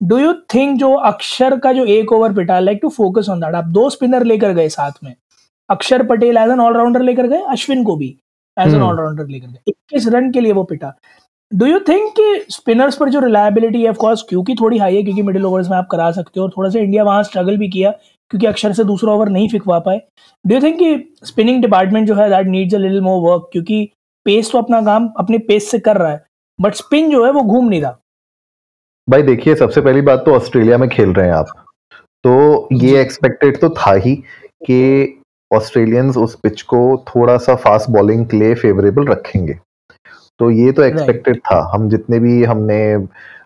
do 0.00 0.18
you 0.18 0.32
think 0.54 0.78
जो 0.78 0.92
अक्षर 0.94 1.56
का 1.58 1.72
जो 1.72 1.84
एक 1.86 2.12
ओवर 2.12 2.32
पिटा 2.34 2.58
like 2.60 2.78
to 2.82 2.88
focus 2.90 3.28
on 3.30 3.40
that 3.40 3.54
आप 3.54 3.64
दो 3.64 3.88
स्पिनर 3.90 4.24
लेकर 4.24 4.52
गए 4.52 4.68
साथ 4.68 4.92
में। 5.04 5.14
अक्षर 5.68 6.02
पटेल 6.06 6.36
एज 6.36 6.50
एन 6.50 6.60
ऑलराउंडर 6.60 7.02
लेकर 7.02 7.26
गए 7.26 7.42
अश्विन 7.50 7.84
को 7.84 7.96
भी 7.96 8.08
एज 8.56 8.74
एन 8.74 8.82
ऑलराउंडर 8.82 9.26
लेकर 9.26 9.46
गए। 9.46 9.58
इक्कीस 9.68 10.08
रन 10.14 10.30
के 10.32 10.40
लिए 10.40 10.52
वो 10.52 10.62
पिटा। 10.64 10.92
डू 11.52 11.66
यू 11.66 11.78
थिंक 11.88 12.10
कि 12.18 12.44
स्पिनर्स 12.50 12.96
पर 12.96 13.08
जो 13.10 13.20
रिलायबिलिटी 13.20 13.82
है 13.82 13.88
ऑफकोर्स 13.90 14.22
क्योंकि 14.28 14.54
थोड़ी 14.60 14.78
हाई 14.78 14.96
है 14.96 15.02
क्योंकि 15.02 15.22
मिडिल 15.22 15.46
ओवर्स 15.46 15.68
में 15.70 15.76
आप 15.76 15.88
करा 15.90 16.10
सकते 16.12 16.40
हो 16.40 16.46
और 16.46 16.52
थोड़ा 16.56 16.68
सा 16.70 16.78
इंडिया 16.78 17.04
वहाँ 17.04 17.22
स्ट्रगल 17.22 17.56
भी 17.56 17.68
किया 17.68 17.90
क्योंकि 17.90 18.46
अक्षर 18.46 18.72
से 18.72 18.84
दूसरा 18.84 19.12
ओवर 19.12 19.28
नहीं 19.28 19.48
फिकवा 19.48 19.78
पाए। 19.78 20.00
डू 20.44 20.54
यू 20.54 20.60
थिंक 20.62 20.78
कि 20.78 21.16
स्पिनिंग 21.24 21.60
डिपार्टमेंट 21.62 22.06
जो 22.08 22.14
है 22.14 22.28
that 22.30 22.46
needs 22.46 22.74
a 22.74 22.78
little 22.78 23.00
more 23.00 23.20
work 23.22 23.48
क्योंकि 23.52 23.88
पेस 24.24 24.50
तो 24.52 24.58
अपना 24.58 24.80
काम 24.82 25.08
अपने 25.16 25.38
पेस 25.38 25.70
से 25.70 25.78
कर 25.78 25.96
रहा 25.96 26.10
है 26.10 26.24
बट 26.58 26.74
स्पिन 26.74 27.10
जो 27.10 27.24
है 27.24 27.32
वो 27.32 27.42
घूम 27.42 27.68
नहीं 27.68 27.80
रहा। 27.82 27.98
भाई 29.08 29.22
देखिए 29.22 29.54
सबसे 29.54 29.80
पहली 29.80 30.00
बात 30.00 30.24
तो 30.24 30.34
ऑस्ट्रेलिया 30.34 30.78
में 30.78 30.88
खेल 30.88 31.12
रहे 31.12 31.26
हैं 31.26 31.34
आप। 31.34 31.46
तो 32.24 32.68
ये 32.72 33.00
एक्सपेक्टेड 33.00 33.60
तो 33.60 33.70
था 33.70 33.92
ही 33.94 34.14
कि 34.66 35.20
ऑस्ट्रेलियंस 35.50 36.16
उस 36.16 36.34
पिच 36.34 36.62
को 36.62 37.04
थोड़ा 37.08 37.36
सा 37.36 37.54
फास्ट 37.56 37.90
बॉलिंग 37.90 38.26
के 38.26 38.36
लिए 38.36 38.54
फेवरेबल 38.54 39.06
रखेंगे। 39.06 39.58
तो 40.40 40.50
ये 40.50 40.72
तो 40.72 40.82
एक्सपेक्टेड 40.82 41.38
था। 41.38 41.60
हम 41.74 41.88
जितने 41.90 42.18
भी 42.18 42.42
हमने 42.44 42.78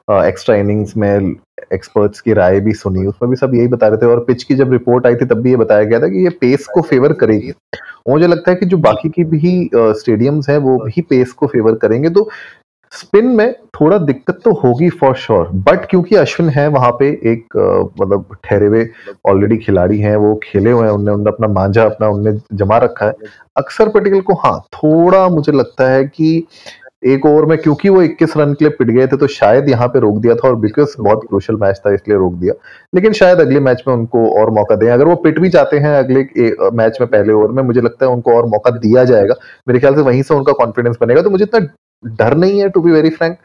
एक्स्ट्रा 0.08 0.56
इनिंग्स 0.56 0.96
में 0.96 1.34
एक्सपर्ट्स 1.72 2.20
की 2.20 2.32
राय 2.32 2.58
भी 2.60 2.72
सुनी, 2.74 3.06
उसमें 3.06 3.30
भी 3.30 3.36
सब 3.36 3.54
यही 3.54 3.68
बता 3.68 3.86
रहे 3.88 3.98
थे 3.98 4.06
और 4.06 4.20
पिच 4.24 4.42
की 4.42 4.54
जब 4.54 4.72
रिपोर्ट 4.72 5.06
आई 5.06 5.14
थी, 5.14 5.24
तब 5.24 5.40
भी 5.42 5.50
ये 5.50 5.56
बताया 5.56 5.84
गया 5.84 6.00
था 6.00 6.08
कि 6.08 6.22
ये 6.24 6.30
पेस 6.40 6.66
को 6.74 6.82
फेवर 6.82 7.12
करेगी। 7.14 7.52
मुझे 8.08 8.26
लगता 8.26 8.50
है 8.50 8.56
कि 8.56 8.66
जो 8.66 8.76
बाकी 8.78 9.08
की 9.08 9.24
भी 9.24 9.70
स्टेडियम्स 9.74 10.48
हैं, 10.48 10.58
वो 10.58 10.76
भी 10.78 11.02
पेस 11.02 11.32
को 11.32 11.46
फेवर 11.46 11.74
करेंगे। 11.76 12.10
तो 12.10 12.28
स्पिन 12.92 13.26
में 13.26 13.52
थोड़ा 13.74 13.96
दिक्कत 13.98 14.38
तो 14.44 14.52
होगी 14.54 14.88
फॉर 14.90 15.14
श्योर 15.16 15.48
बट 15.66 15.84
क्योंकि 15.90 16.16
अश्विन 16.16 16.48
है, 16.50 16.66
वहाँ 16.68 16.90
पे 16.98 17.08
एक 17.32 17.56
मतलब 18.00 18.36
ठहरे 18.44 18.66
हुए 18.66 18.88
ऑलरेडी 19.28 19.56
खिलाड़ी 19.58 19.98
हैं, 20.00 20.14
वो 20.16 20.34
खेले 20.44 20.70
हुए 20.70 20.84
हैं, 20.84 20.92
उनने 20.92 21.10
उनने 21.12 21.30
अपना 21.30 21.48
मांझा 21.50 21.84
अपना, 21.84 22.08
उनने 22.08 22.38
जमा 22.54 22.78
रखा 22.78 23.06
है। 23.06 23.14
अक्सर 23.56 23.88
पटेल 23.88 24.20
को 24.20 24.34
हाँ 24.36 24.58
थोड़ा 24.74 25.28
मुझे 25.28 25.52
लगता 25.52 25.88
है 25.90 26.04
कि 26.06 26.46
एक 27.02 27.26
ओवर 27.26 27.44
में 27.44 27.56
क्योंकि 27.58 27.88
वो 27.88 28.02
21 28.02 28.36
रन 28.36 28.52
के 28.52 28.64
लिए 28.64 28.74
पिट 28.78 28.88
गए 28.88 29.06
थे 29.06 29.16
तो 29.16 29.26
शायद 29.26 29.68
यहाँ 29.68 29.88
पे 29.88 30.00
रोक 30.00 30.18
दिया 30.20 30.34
था 30.34 30.48
और 30.48 30.54
बिकॉज़ 30.56 30.94
बहुत 31.00 31.24
क्रूशल 31.28 31.56
मैच 31.56 31.80
था, 31.86 31.92
इसलिए 31.94 32.16
रोक 32.16 32.34
दिया। 32.34 32.54
लेकिन 32.94 33.12
शायद 33.12 33.40
अगले 33.40 33.60
मैच 33.60 33.82
में 33.88 33.94
उनको 33.94 34.28
और 34.40 34.50
मौका 34.50 34.76
दें। 34.76 34.88
अगर 34.90 35.04
वो 35.04 35.14
पिट 35.16 35.38
भी 35.38 35.48
जाते 35.48 35.78
हैं 35.78 35.94
अगले 35.94 36.22
मैच 36.76 36.98
में 37.00 37.08
पहले 37.08 37.32
ओवर 37.32 37.50
में, 37.50 37.62
मुझे 37.62 37.80
लगता 37.80 38.06
है 38.06 38.12
उनको 38.12 38.36
और 38.36 38.46
मौका 38.46 38.70
दिया 38.78 39.04
जाएगा। 39.04 39.34
मेरे 39.68 39.80
ख्याल 39.80 39.94
से 39.94 40.00
वहीं 40.02 40.22
से 40.22 40.34
उनका 40.34 40.52
कॉन्फिडेंस 40.54 40.96
बनेगा। 41.00 41.22
तो 41.22 41.30
मुझे 41.30 41.44
इतना 41.44 41.66
डर 42.04 42.36
नहीं 42.36 42.60
है 42.60 42.68
to 42.68 42.80
be 42.80 42.90
very 42.92 43.10
frank 43.10 43.36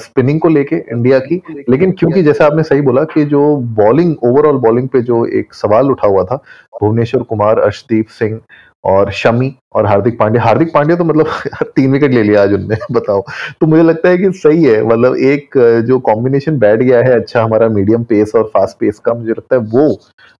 spinning 0.00 0.40
को 0.40 0.48
लेके 0.48 0.76
इंडिया 0.76 1.18
की। 1.18 1.40
लेकिन 1.70 1.92
क्योंकि 1.92 2.22
जैसे 2.22 2.44
आपने 2.44 2.62
सही 2.62 2.80
बोला 2.80 3.04
कि 3.04 3.24
जो 3.24 3.56
बॉलिंग 3.76 4.14
ओवरऑल 4.24 4.56
बॉलिंग 4.58 4.88
पे 4.88 5.00
जो 5.02 5.24
एक 5.38 5.54
सवाल 5.54 5.90
उठा 5.90 6.08
हुआ 6.08 6.24
था, 6.24 6.36
भुवनेश्वर 6.82 7.22
कुमार, 7.22 7.58
अर्शदीप 7.58 8.06
सिंह 8.10 8.40
और 8.84 9.10
शमी 9.12 9.54
और 9.74 9.86
हार्दिक 9.86 10.18
पांड्या। 10.18 10.42
हार्दिक 10.42 10.72
पांड्या 10.74 10.96
तो 10.96 11.04
मतलब 11.04 11.26
तीन 11.76 11.92
विकेट 11.92 12.10
ले 12.10 12.22
लिया 12.22 12.42
आज 12.42 12.52
उनने 12.52 12.76
बताओ। 12.92 13.22
तो 13.60 13.66
मुझे 13.66 13.82
लगता 13.82 14.08
है 14.08 14.18
कि 14.18 14.30
सही 14.32 14.64
है 14.64 14.82
मतलब 14.86 15.16
एक 15.16 15.58
जो 15.86 15.98
कॉम्बिनेशन 15.98 16.58
बैठ 16.58 16.80
गया 16.80 16.98
है 16.98 17.20
अच्छा 17.20 17.42
हमारा 17.42 17.68
मीडियम 17.68 18.04
पेस 18.04 18.32
और 18.36 18.44
फास्ट 18.54 18.76
पेस 18.78 18.98
का 18.98 19.14
मुझे 19.14 19.30
लगता 19.30 19.56
है 19.56 19.62
वो 19.62 19.92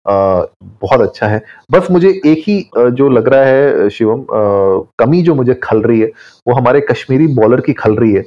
आ, 0.09 0.45
बहुत 0.83 1.01
अच्छा 1.01 1.27
है। 1.27 1.43
बस 1.73 1.89
मुझे 1.91 2.09
एक 2.09 2.43
ही 2.49 2.71
जो 2.77 3.09
लग 3.09 3.29
रहा 3.29 3.45
है 3.45 3.91
शिवम 3.91 4.21
आ, 4.21 4.85
कमी 4.99 5.23
जो 5.23 5.35
मुझे 5.35 5.55
खल 5.55 5.83
रही 5.83 6.01
है 6.01 6.07
वो 6.49 6.55
हमारे 6.55 6.81
कश्मीरी 6.81 7.27
बॉलर 7.27 7.61
की 7.61 7.73
खल 7.73 7.95
रही 7.97 8.13
है। 8.13 8.25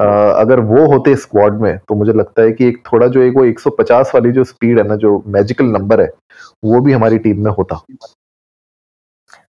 आ, 0.00 0.30
अगर 0.30 0.60
वो 0.60 0.86
होते 0.86 1.16
स्क्वाड 1.16 1.60
में 1.60 1.78
तो 1.78 1.94
मुझे 1.94 2.12
लगता 2.12 2.42
है 2.42 2.52
कि 2.52 2.68
एक 2.68 2.78
थोड़ा 2.92 3.06
जो 3.06 3.22
एक 3.22 3.36
वो 3.36 3.44
150 3.44 4.14
वाली 4.14 4.32
जो 4.32 4.44
स्पीड 4.44 4.78
है 4.78 4.88
ना 4.88 4.96
जो 4.96 5.22
मैजिकल 5.26 5.66
नंबर 5.66 6.00
है 6.00 6.10
वो 6.64 6.80
भी 6.80 6.92
हमारी 6.92 7.18
टीम 7.18 7.44
में 7.44 7.50
होता। 7.50 7.80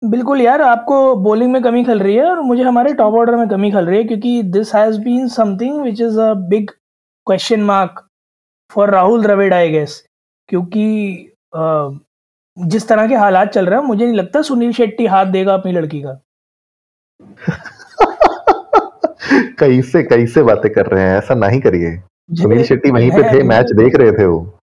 बिल्कुल 0.02 0.40
यार 0.40 0.62
आपको 0.62 1.14
बॉलिंग 1.16 1.52
में 1.52 1.62
कमी 1.62 1.84
खल 1.84 2.00
रही 2.00 2.16
है 2.16 2.24
और 2.24 2.40
मुझे 2.40 2.62
हमारे 2.62 2.92
टॉप 2.94 3.14
ऑर्डर 3.14 3.36
में 3.36 3.48
कमी 3.48 3.70
खल 3.70 3.86
रही 3.86 3.98
है 3.98 4.04
क्योंकि 4.04 4.42
this 4.42 4.74
has 4.74 5.00
been 5.00 5.28
something 5.28 5.80
which 5.82 6.00
is 6.00 6.20
a 6.20 6.32
big 6.34 6.70
question 7.26 7.60
mark 7.60 8.06
for 8.70 8.90
Rahul 8.90 9.22
Dravid 9.22 9.52
I 9.54 9.70
guess 9.70 10.04
क्योंकि 10.48 11.32
जिस 12.56 12.88
तरह 12.88 13.06
के 13.08 13.14
हालात 13.14 13.52
चल 13.52 13.66
रहे 13.66 13.80
हैं 13.80 13.86
मुझे 13.86 14.04
नहीं 14.04 14.16
लगता 14.16 14.42
सुनील 14.42 14.72
शेट्टी 14.72 15.06
हाथ 15.06 15.26
देगा 15.26 15.54
अपनी 15.54 15.72
लड़की 15.72 16.02
का। 16.02 16.20
कैसे 19.58 20.02
कैसे 20.02 20.42
बातें 20.42 20.72
कर 20.72 20.86
रहे 20.86 21.04
हैं 21.04 21.18
ऐसा 21.18 21.34
नहीं 21.34 21.60
करिए। 21.60 21.96
सुनील 22.42 22.62
शेट्टी 22.64 22.90
वहीं 22.90 23.10
पे 23.10 23.22
थे 23.32 23.42
मैच 23.48 23.72
देख 23.72 23.96
रहे 23.96 24.12
थे 24.12 24.26
वो। 24.26 24.57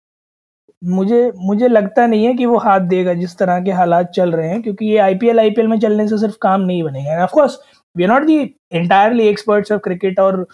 मुझे 0.82 1.32
मुझे 1.36 1.68
लगता 1.68 2.06
नहीं 2.06 2.24
है 2.26 2.34
कि 2.34 2.46
वो 2.46 2.58
हाथ 2.58 2.80
देगा 2.80 3.14
जिस 3.14 3.36
तरह 3.38 3.60
के 3.60 3.70
हालात 3.70 4.10
चल 4.10 4.32
रहे 4.32 4.48
हैं 4.48 4.62
क्योंकि 4.62 4.86
ये 4.86 4.98
आईपीएल 4.98 5.40
आईपीएल 5.40 5.68
में 5.68 5.78
चलने 5.80 6.08
से 6.08 6.18
सिर्फ़ 6.18 6.36
काम 6.42 6.60
नहीं 6.60 6.82
बनेगा। 6.82 7.24
Of 7.24 7.56
we 7.96 8.04
are 8.04 8.10
not 8.10 8.22
the 8.22 8.38
entirely 8.72 9.26
experts 9.28 9.72
of 9.72 9.80
cricket 9.80 10.20
और 10.20 10.46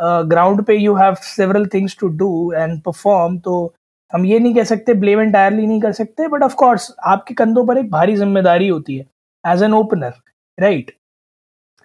ग्राउंड 0.00 0.60
uh, 0.60 0.66
पे 0.66 0.76
you 0.76 0.94
have 0.94 1.14
several 1.14 1.66
things 1.66 1.96
to 2.00 2.08
do 2.08 2.52
and 2.52 2.80
perform 2.82 3.38
तो 3.38 3.74
हम 4.12 4.26
ये 4.26 4.38
नहीं 4.38 4.54
कह 4.54 4.64
सकते 4.64 4.94
ब्लेम 4.94 5.20
एंटायरली 5.20 5.66
नहीं 5.66 5.80
कर 5.80 5.92
सकते 5.92 6.28
बट 6.28 6.42
ऑफ़ 6.42 6.54
कोर्स 6.54 6.94
आपके 7.06 7.34
कंधों 7.34 7.66
पर 7.66 7.78
एक 7.78 7.90
भारी 7.90 8.16
ज़िम्मेदारी 8.16 8.68
होती 8.68 8.96
है 8.96 9.06
as 9.52 9.62
an 9.62 9.74
opener 9.74 10.12
right 10.58 10.90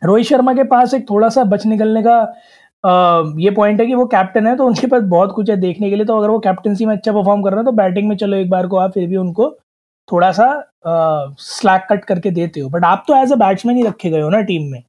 Rohit 0.04 0.26
Sharma 0.26 0.54
के 0.54 0.64
पास 0.64 0.94
एक 0.94 1.10
थोड़ा 1.10 1.30
सा 1.30 1.44
बच 1.44 1.66
निकलने 1.66 2.02
का 2.04 2.34
ये 2.84 3.50
पॉइंट 3.52 3.80
है 3.82 3.86
कि 3.88 3.94
वो 3.96 4.06
कैप्टन 4.08 4.48
है 4.48 4.56
तो 4.58 4.66
उनके 4.66 4.88
पास 4.88 5.04
बहुत 5.06 5.32
कुछ 5.32 5.50
है 5.50 5.56
देखने 5.58 5.90
के 5.90 5.96
लिए 5.96 6.06
तो 6.06 6.18
अगर 6.18 6.30
वो 6.30 6.40
कैप्टनसी 6.40 6.86
में 6.86 6.96
अच्छा 6.96 7.12
परफॉर्म 7.12 7.42
कर 7.44 7.52
रहे 7.52 7.60
हैं 7.60 7.66
तो 7.66 7.72
बैटिंग 7.74 8.08
में 8.10 8.16
चलो 8.18 8.38
एक 8.38 8.50
बार 8.50 8.68
को 8.68 8.78
आप, 8.78 8.92
फिर 8.92 9.08
भी 9.08 9.16
उनको 9.18 9.50
थोड़ा 10.08 10.32
सा 10.32 10.48
स्लैक 11.40 11.88
कट 11.90 12.06
करके 12.06 12.32
देते 12.32 12.60
हो। 12.60 12.70
बट 12.70 12.86
आप 12.86 13.04
तो 13.08 13.16
एज 13.16 13.32
अ 13.34 13.36
बैट्समैन 13.38 13.78
ही 13.78 13.84
रखे 13.84 14.10
गए 14.10 14.22
हो 14.22 14.30
ना 14.30 14.42
टीम 14.42 14.72
में। 14.72 14.82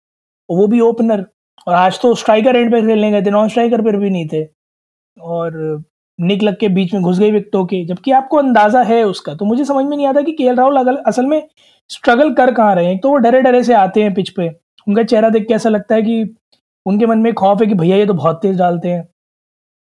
वो 0.48 0.66
भी 0.66 0.80
ओपनर 0.80 1.24
और 1.66 1.74
आज 1.74 2.00
तो 2.02 2.14
स्ट्राइकर 2.14 2.56
एंड 2.56 2.70
पे 2.72 2.80
खेलने 2.82 3.10
गए 3.10 3.22
थे 3.22 3.30
नॉन 3.30 3.48
स्ट्राइकर 3.48 3.82
पर 3.82 3.96
भी 3.96 4.10
नहीं 4.10 4.28
थे। 4.28 4.44
और 5.16 5.82
निक 6.18 6.42
लग 6.42 6.58
के 6.60 6.68
बीच 6.68 6.94
में 6.94 7.02
घुस 7.02 7.18
गई 7.18 7.30
विकटों 7.32 7.64
के, 7.66 7.84
जबकि 7.84 8.10
आपको 8.12 8.36
अंदाज़ा 8.36 8.82
है 8.82 9.02
उसका। 9.04 9.34
तो 9.34 9.44
मुझे 9.44 9.64
समझ 9.64 9.84
में 9.86 9.96
नहीं 9.96 10.06
आता 10.06 10.22
कि 10.22 10.32
के 10.32 10.52
राहुल 10.54 10.96
असल 10.96 11.26
में 11.26 11.42
स्ट्रगल 11.90 12.32
कर 12.34 12.52
कहाँ 12.54 12.74
रहे 12.74 12.86
हैं? 12.86 12.98
तो 12.98 13.10
वो 13.10 13.16
डरे 13.16 13.40
डरे 13.42 13.62
से 13.64 13.74
आते 13.74 14.02
हैं 14.02 14.14
पिच 14.14 14.30
पे। 14.30 14.48
उनका 14.86 15.02
चेहरा 15.04 15.28
देख 15.30 15.46
के 15.48 15.54
ऐसा 15.54 15.68
लगता 15.68 15.94
है 15.94 16.02
कि 16.02 16.24
उनके 16.88 17.06
मन 17.06 17.18
में 17.18 17.32
खौफ 17.34 17.60
है 17.60 17.66
कि 17.66 17.74
भैया 17.74 17.96
ये 17.96 18.06
तो 18.06 18.14
बहुत 18.14 18.38
तेज 18.42 18.58
डालते 18.58 18.88
हैं। 18.88 19.06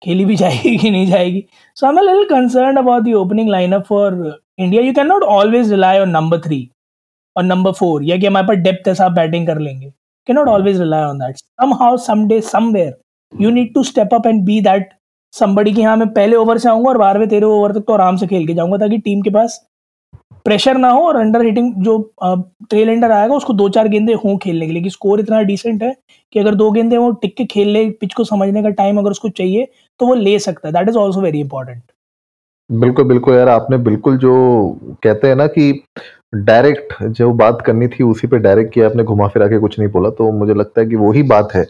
खेली 0.03 0.25
भी 0.25 0.37
जाएगी 0.37 0.77
कि 0.79 0.91
नहीं 0.91 1.07
जाएगी? 1.07 1.45
So 1.77 1.87
I 1.87 1.93
am 1.93 1.99
little 2.01 2.25
concern 2.29 2.77
about 2.77 3.03
the 3.03 3.13
opening 3.15 3.49
lineup 3.51 3.85
for 3.87 4.41
India 4.59 4.83
you 4.83 4.93
can 4.95 5.07
not 5.07 5.23
always 5.23 5.71
rely 5.71 5.99
on 5.99 6.11
number 6.11 6.41
three 6.41 6.69
और 7.37 7.45
नंबर 7.45 7.73
फोर 7.73 8.05
या 8.05 8.17
कि 8.17 8.27
हमारे 8.27 8.47
पास 8.47 8.57
डेप्थ 8.59 8.89
है, 8.89 8.95
साहब 8.95 9.15
बैटिंग 9.15 9.47
कर 9.47 9.59
लेंगे। 9.59 9.91
Can 10.29 10.37
not 10.37 10.49
always 10.49 10.81
rely 10.81 11.03
on 11.03 11.19
that 11.19 11.37
somehow 11.75 11.97
some 11.99 12.73
day 12.73 12.87
you 13.33 13.51
need 13.51 13.75
to 13.75 13.83
step 13.85 14.15
up 14.15 14.27
and 14.27 14.45
be 14.45 14.61
that 14.61 14.89
somebody 15.35 15.73
की 15.73 15.83
हाँ 15.83 15.97
मैं 15.97 16.09
पहले 16.15 16.37
ओवर 16.37 16.59
से 16.59 16.69
आऊँगा 16.69 16.89
और 16.91 16.99
बारहवें 16.99 17.29
तेरह 17.29 17.47
ओवर 17.47 17.73
तक 17.73 17.85
तो 17.87 17.93
आराम 17.93 18.17
से 18.17 18.27
खेल 18.27 18.47
के 18.47 18.55
जाऊँगा 18.55 18.77
ताकि 18.77 18.99
टीम 18.99 19.21
के 19.23 19.31
पास 19.31 19.61
प्रेशर 20.45 20.77
ना 20.79 20.91
हो 20.91 21.01
और 21.03 21.17
अंडर 21.17 21.45
हिटिंग 21.45 21.73
जो 21.85 21.99
ट्रेल 22.23 22.89
एंडर 22.89 23.11
आएगा, 23.11 23.35
उसको 23.35 23.53
दो 23.53 23.69
चार 23.69 23.89
गेंदे 23.89 24.13
हों 24.15 24.37
खेलने 24.39 24.67
के 24.67 24.73
लिए, 24.73 24.83
कि 24.83 24.91
स्कोर 24.91 25.21
इतना 25.21 25.41
डिसेंट 25.43 25.83
है 25.83 25.95
कि 26.33 26.41
अगर 26.41 26.55
दो 26.55 26.71
गेंदे 26.71 26.97
वो 26.97 27.11
टिक 27.13 27.37
के 27.37 27.45
खेल 27.47 27.69
ले, 27.69 27.89
पिच 27.91 28.15
को 28.15 28.25
समझने 28.25 28.63
का 28.63 28.69
टाइम 28.71 28.99
अगर 28.99 29.11
उसको 29.11 29.29
चाहिए 29.31 29.69
तो 30.01 30.07
वो 30.07 30.15
ले 30.15 30.39
सकता 30.39 30.69
है। 30.69 30.75
That 30.75 30.89
is 30.89 30.97
also 30.99 31.21
very 31.21 31.41
important 31.41 31.83
बिल्कुल 32.71 33.05
बिल्कुल 33.05 33.35
यार, 33.35 33.49
आपने 33.49 33.77
बिल्कुल 33.79 34.17
जो 34.19 34.33
कहते 35.03 35.29
हैं 35.29 35.37
ना 35.37 35.47
कि 35.49 35.83
डायरेक्ट 36.35 36.93
जो 37.05 37.31
बात 37.35 37.63
करनी 37.67 37.87
थी, 37.89 38.05
उसी 38.05 38.27
पे 38.27 38.39
डायरेक्ट 38.39 38.73
किया, 38.75 38.87
आपने 38.87 39.03
घुमा 39.05 39.27
फिरा 39.29 39.47
के 39.49 39.59
कुछ 39.59 39.79
नहीं 39.79 39.89
बोला 39.93 40.11
तो 40.11 40.31
मुझे 40.33 40.55
लगता 40.55 40.81
है 40.81 40.87
कि 40.89 40.97
वही 40.97 41.23
बात 41.25 41.55
है 41.55 41.65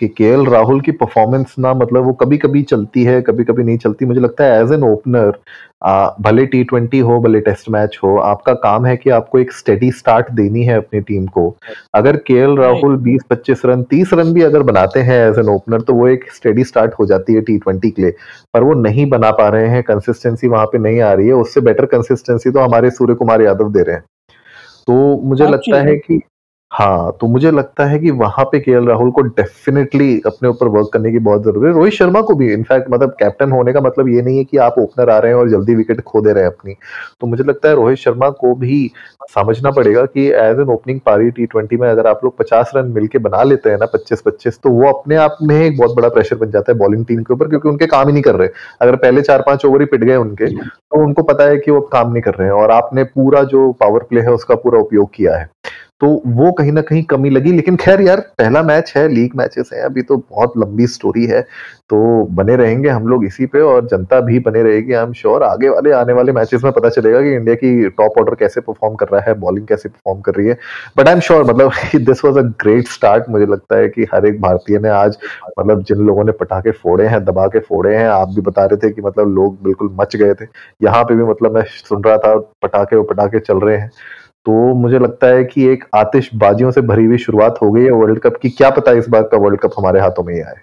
कि 0.00 0.08
के 0.10 0.34
राहुल 0.50 0.80
की 0.80 0.92
परफॉर्मेंस 0.92 1.54
ना 1.58 1.72
मतलब 1.74 2.04
वो 2.04 2.12
कभी 2.22 2.38
कभी 2.38 2.62
चलती 2.64 3.04
है 3.04 3.20
कभी 3.22 3.44
कभी 3.44 3.64
नहीं 3.64 3.78
चलती। 3.78 4.06
मुझे 4.06 4.20
लगता 4.20 4.44
है 4.44 4.62
एज 4.62 4.72
एन 4.72 4.82
ओपनर 4.84 5.38
भले 6.22 6.44
टी 6.46 6.62
ट्वेंटी 6.64 6.98
हो 6.98 7.18
भले 7.20 7.40
टेस्ट 7.40 7.68
मैच 7.70 7.98
हो 8.02 8.16
आपका 8.20 8.52
काम 8.54 8.84
है 8.86 8.96
कि 8.96 9.10
आपको 9.10 9.38
एक 9.38 9.52
स्टेडी 9.52 9.90
स्टार्ट 9.92 10.30
देनी 10.32 10.62
है 10.64 10.76
अपनी 10.76 11.00
टीम 11.00 11.26
को। 11.26 11.44
अगर 11.94 12.16
के 12.26 12.40
राहुल 12.56 12.96
20-25 12.98 13.64
रन 13.66 13.82
30 13.84 14.12
रन 14.12 14.32
भी 14.34 14.42
अगर 14.42 14.62
बनाते 14.62 15.00
हैं 15.00 15.18
एज 15.28 15.38
एन 15.38 15.48
ओपनर 15.48 15.80
तो 15.80 15.94
वो 15.94 16.08
एक 16.08 16.30
स्टेडी 16.32 16.64
स्टार्ट 16.64 16.94
हो 16.98 17.06
जाती 17.06 17.34
है 17.34 17.40
टी 17.40 17.58
ट्वेंटी 17.58 17.90
के 17.90 18.02
लिए। 18.02 18.10
पर 18.54 18.62
वो 18.62 18.74
नहीं 18.74 19.08
बना 19.10 19.30
पा 19.32 19.48
रहे 19.48 19.68
हैं 19.68 19.82
कंसिस्टेंसी 19.82 20.48
वहाँ 20.48 20.66
पे 20.66 20.78
नहीं 20.78 21.00
आ 21.00 21.12
रही 21.12 21.26
है 21.26 21.34
उससे 21.34 21.60
बेटर 21.60 21.86
कंसिस्टेंसी 21.86 22.50
तो 22.50 22.60
हमारे 22.60 22.90
सूर्य 22.90 23.14
कुमार 23.14 23.42
यादव 23.42 23.72
दे 23.72 23.82
रहे 23.82 23.96
हैं। 23.96 24.04
तो 24.86 24.94
मुझे 25.22 25.46
लगता 25.46 25.80
है 25.80 25.96
कि 25.96 26.20
हाँ, 26.72 27.16
तो 27.20 27.26
मुझे 27.26 27.50
लगता 27.50 27.84
है 27.84 27.98
कि 27.98 28.10
वहाँ 28.10 28.44
पे 28.44 28.58
के 28.60 28.74
राहुल 28.86 29.10
को 29.10 29.22
डेफिनेटली 29.22 30.14
अपने 30.26 30.48
ऊपर 30.48 30.68
वर्क 30.68 30.88
करने 30.92 31.10
की 31.12 31.18
बहुत 31.18 31.42
ज़रूरत 31.44 31.66
है। 31.66 31.72
रोहित 31.72 31.92
शर्मा 31.92 32.20
को 32.20 32.34
भी 32.34 32.52
इनफैक्ट 32.52 32.88
मतलब 32.90 33.10
कैप्टन 33.18 33.50
होने 33.52 33.72
का 33.72 33.80
मतलब 33.80 34.08
ये 34.08 34.22
नहीं 34.22 34.38
है 34.38 34.44
कि 34.44 34.56
आप 34.58 34.74
ओपनर 34.78 35.10
आ 35.10 35.18
रहे 35.18 35.32
हैं 35.32 35.38
और 35.38 35.50
जल्दी 35.50 35.74
विकेट 35.74 36.00
खो 36.00 36.20
दे 36.20 36.32
रहे 36.32 36.44
हैं 36.44 36.50
अपनी। 36.50 36.74
तो 37.20 37.26
मुझे 37.26 37.44
लगता 37.44 37.68
है 37.68 37.74
रोहित 37.74 37.98
शर्मा 37.98 38.30
को 38.30 38.54
भी 38.54 38.90
समझना 39.30 39.70
पड़ेगा 39.70 40.04
कि 40.06 40.26
एज 40.28 40.60
एन 40.60 40.70
ओपनिंग 40.70 41.00
पारी 41.00 41.30
टी 41.30 41.46
ट्वेंटी 41.46 41.76
में 41.76 41.88
अगर 41.90 42.06
आप 42.06 42.24
लोग 42.24 42.36
पचास 42.38 42.72
रन 42.76 42.90
मिलकर 42.92 43.18
बना 43.18 43.42
लेते 43.42 43.70
हैं 43.70 43.78
ना 43.78 43.86
पच्चीस 43.86 44.22
पच्चीस 44.26 44.58
तो 44.62 44.70
वो 44.70 44.88
अपने 44.88 45.16
आप 45.16 45.36
में 45.42 45.54
एक 45.56 45.76
बहुत 45.78 45.96
बड़ा 45.96 46.08
प्रेशर 46.08 46.36
बन 46.36 46.50
जाता 46.50 46.72
है 46.72 46.78
बॉलिंग 46.78 47.04
टीम 47.06 47.22
के 47.22 47.34
ऊपर 47.34 47.48
क्योंकि 47.48 47.68
उनके 47.68 47.86
काम 47.86 48.06
ही 48.06 48.12
नहीं 48.12 48.22
कर 48.22 48.36
रहे। 48.36 48.48
अगर 48.80 48.96
पहले 48.96 49.22
चार 49.22 49.42
पाँच 49.46 49.64
ओवर 49.64 49.80
ही 49.80 49.86
पिट 49.86 50.04
गए 50.04 50.16
उनके 50.16 50.46
तो 50.46 51.02
उनको 51.02 51.22
पता 51.24 51.44
है 51.44 51.58
कि 51.58 51.70
वो 51.70 51.80
काम 51.92 52.12
नहीं 52.12 52.22
कर 52.22 52.34
रहे 52.34 52.48
हैं 52.48 52.54
और 52.54 52.70
आपने 52.70 53.04
पूरा 53.04 53.42
जो 53.44 53.70
पावर 53.80 54.02
प्ले 54.02 54.20
है 54.20 54.32
उसका 54.32 54.54
पूरा 54.54 54.80
उपयोग 54.80 55.10
किया 55.14 55.36
है। 55.36 55.50
तो 56.02 56.08
वो 56.26 56.50
कहीं 56.52 56.72
ना 56.72 56.80
कहीं 56.80 57.02
कमी 57.02 57.30
लगी। 57.30 57.52
लेकिन 57.52 57.76
खैर 57.76 58.00
यार, 58.00 58.20
पहला 58.38 58.62
मैच 58.62 58.92
है, 58.96 59.06
लीग 59.08 59.36
मैचेस 59.36 59.70
है, 59.72 59.82
अभी 59.82 60.02
तो 60.02 60.16
बहुत 60.16 60.52
लंबी 60.58 60.86
स्टोरी 60.86 61.26
है। 61.26 61.40
तो 61.90 61.98
बने 62.32 62.56
रहेंगे 62.56 62.88
हम 62.88 63.06
लोग 63.08 63.24
इसी 63.24 63.46
पे 63.46 63.60
और 63.60 63.86
जनता 63.86 64.20
भी 64.20 64.38
बने 64.38 64.62
रहेगी 64.62 64.92
आई 64.92 65.04
एम 65.04 65.12
श्योर 65.12 65.42
आगे 65.42 65.68
वाले, 65.68 65.90
आने 65.92 66.12
वाले 66.12 66.32
मैचेस 66.32 66.64
में 66.64 66.72
पता 66.72 66.88
चलेगा 66.88 67.20
कि 67.22 67.34
इंडिया 67.34 67.54
की 67.54 67.88
टॉप 67.88 68.18
ऑर्डर 68.18 68.34
कैसे 68.34 68.60
परफॉर्म 68.60 68.94
कर 68.94 69.06
रहा 69.08 69.20
है 69.20 69.34
बॉलिंग 69.34 69.66
कैसे 69.66 69.88
परफॉर्म 69.88 70.20
कर 70.20 70.34
रही 70.34 70.46
है। 70.48 70.56
बट 70.98 71.08
आई 71.08 71.14
एम 71.14 71.20
श्योर 71.20 71.44
मतलब 71.44 71.72
this 71.96 72.24
was 72.24 72.38
a 72.38 72.42
great 72.62 72.88
start 72.88 73.28
मुझे 73.28 73.46
लगता 73.46 73.76
है 73.76 73.88
कि 73.88 74.06
हर 74.14 74.26
एक 74.26 74.40
भारतीय 74.40 74.78
ने 74.78 74.88
आज 74.88 75.18
मतलब 75.58 75.82
जिन 75.82 75.98
लोगों 75.98 76.24
ने 76.24 76.32
पटाखे 76.32 76.70
फोड़े 76.72 77.06
हैं, 77.06 77.24
दबा 77.24 77.46
के 77.46 77.58
फोड़े 77.58 77.94
हैं, 77.96 78.08
आप 78.08 78.28
भी 78.28 78.40
बता 78.40 78.64
रहे 78.64 78.76
थे 78.76 78.92
कि 78.92 79.02
मतलब 79.02 79.34
लोग 79.34 79.62
बिल्कुल 79.62 79.90
मच 80.00 80.16
गए 80.16 80.34
थे। 80.34 80.46
यहाँ 80.82 81.04
पे 81.04 81.14
भी 81.14 81.24
मतलब 81.24 81.54
मैं 81.54 81.64
सुन 81.68 82.04
रहा 82.04 82.16
था, 82.16 82.36
पटाखे 82.62 82.96
वो 82.96 83.02
पटाखे 83.02 83.38
चल 83.38 83.58
रहे 83.58 83.76
हैं। 83.76 83.90
तो 84.46 84.74
मुझे 84.74 84.98
लगता 84.98 85.26
है 85.26 85.44
कि 85.44 85.64
एक 85.66 85.84
आतिशबाजियों 85.94 86.70
से 86.70 86.80
भरी 86.82 87.04
हुई 87.04 87.18
शुरुआत 87.18 87.58
हो 87.62 87.70
गई 87.72 87.82
है 87.82 87.90
वर्ल्ड 87.92 88.20
कप 88.20 88.38
की। 88.42 88.48
क्या 88.50 88.70
पता 88.72 88.92
इस 88.98 89.08
बार 89.08 89.22
का 89.24 89.38
वर्ल्ड 89.38 89.60
कप 89.60 89.74
हमारे 89.78 90.00
हाथों 90.00 90.24
में 90.24 90.34
ही 90.34 90.40
आए। 90.42 90.54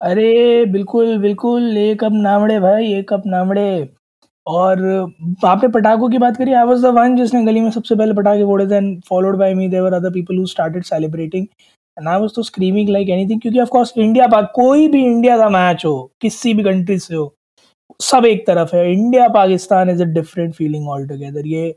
अरे, 0.00 0.64
बिल्कुल 0.66 1.16
बिल्कुल 1.18 1.76
एक 1.78 2.00
कप 2.00 2.12
नामड़े 2.14 2.58
भाई 2.60 2.92
एक 2.94 3.08
कप 3.08 3.22
नामड़े 3.26 3.68
और 4.46 4.82
आपने 5.44 5.68
पटाखों 5.68 6.08
की 6.10 6.18
बात 6.18 6.36
करी 6.36 6.52
आई 6.52 6.64
वाज 6.64 6.82
द 6.82 6.86
वन 6.96 7.16
जिसने 7.16 7.44
गली 7.44 7.60
में 7.60 7.70
सबसे 7.70 7.94
पहले 7.94 8.14
पटाखे 8.14 8.44
फोड़े 8.44 8.66
थे 8.66 8.80
followed 9.08 9.36
by 9.38 9.54
me 9.54 9.68
there 9.68 9.92
other 9.92 10.10
people 10.10 10.38
who 10.38 10.46
started 10.46 10.84
celebrating 10.84 11.46
and 11.96 12.08
I 12.08 12.20
was 12.20 12.34
so 12.36 12.42
screaming 12.42 12.88
like 12.88 13.08
anything 13.10 13.40
क्योंकि 13.40 13.60
ऑफ़ 13.60 13.68
कोर्स 13.70 13.92
इंडिया 13.96 14.26
पाक 14.28 14.52
कोई 14.54 14.88
भी 14.88 15.04
इंडिया 15.04 15.38
का 15.38 15.48
मैच 15.50 15.84
हो, 15.86 16.10
किसी 16.20 16.54
भी 16.54 16.64
कंट्री 16.64 16.98
से 16.98 17.14
हो, 17.14 17.32
सब 18.00 18.24
एक 18.26 18.46
तरफ़ 18.46 18.76
है। 18.76 18.92
India 18.92 19.28
Pakistan 19.30 19.90
is 19.90 20.02
a 20.02 20.06
different 20.14 20.54
feeling 20.54 20.88
all 20.88 21.06
together 21.08 21.46
ये 21.48 21.74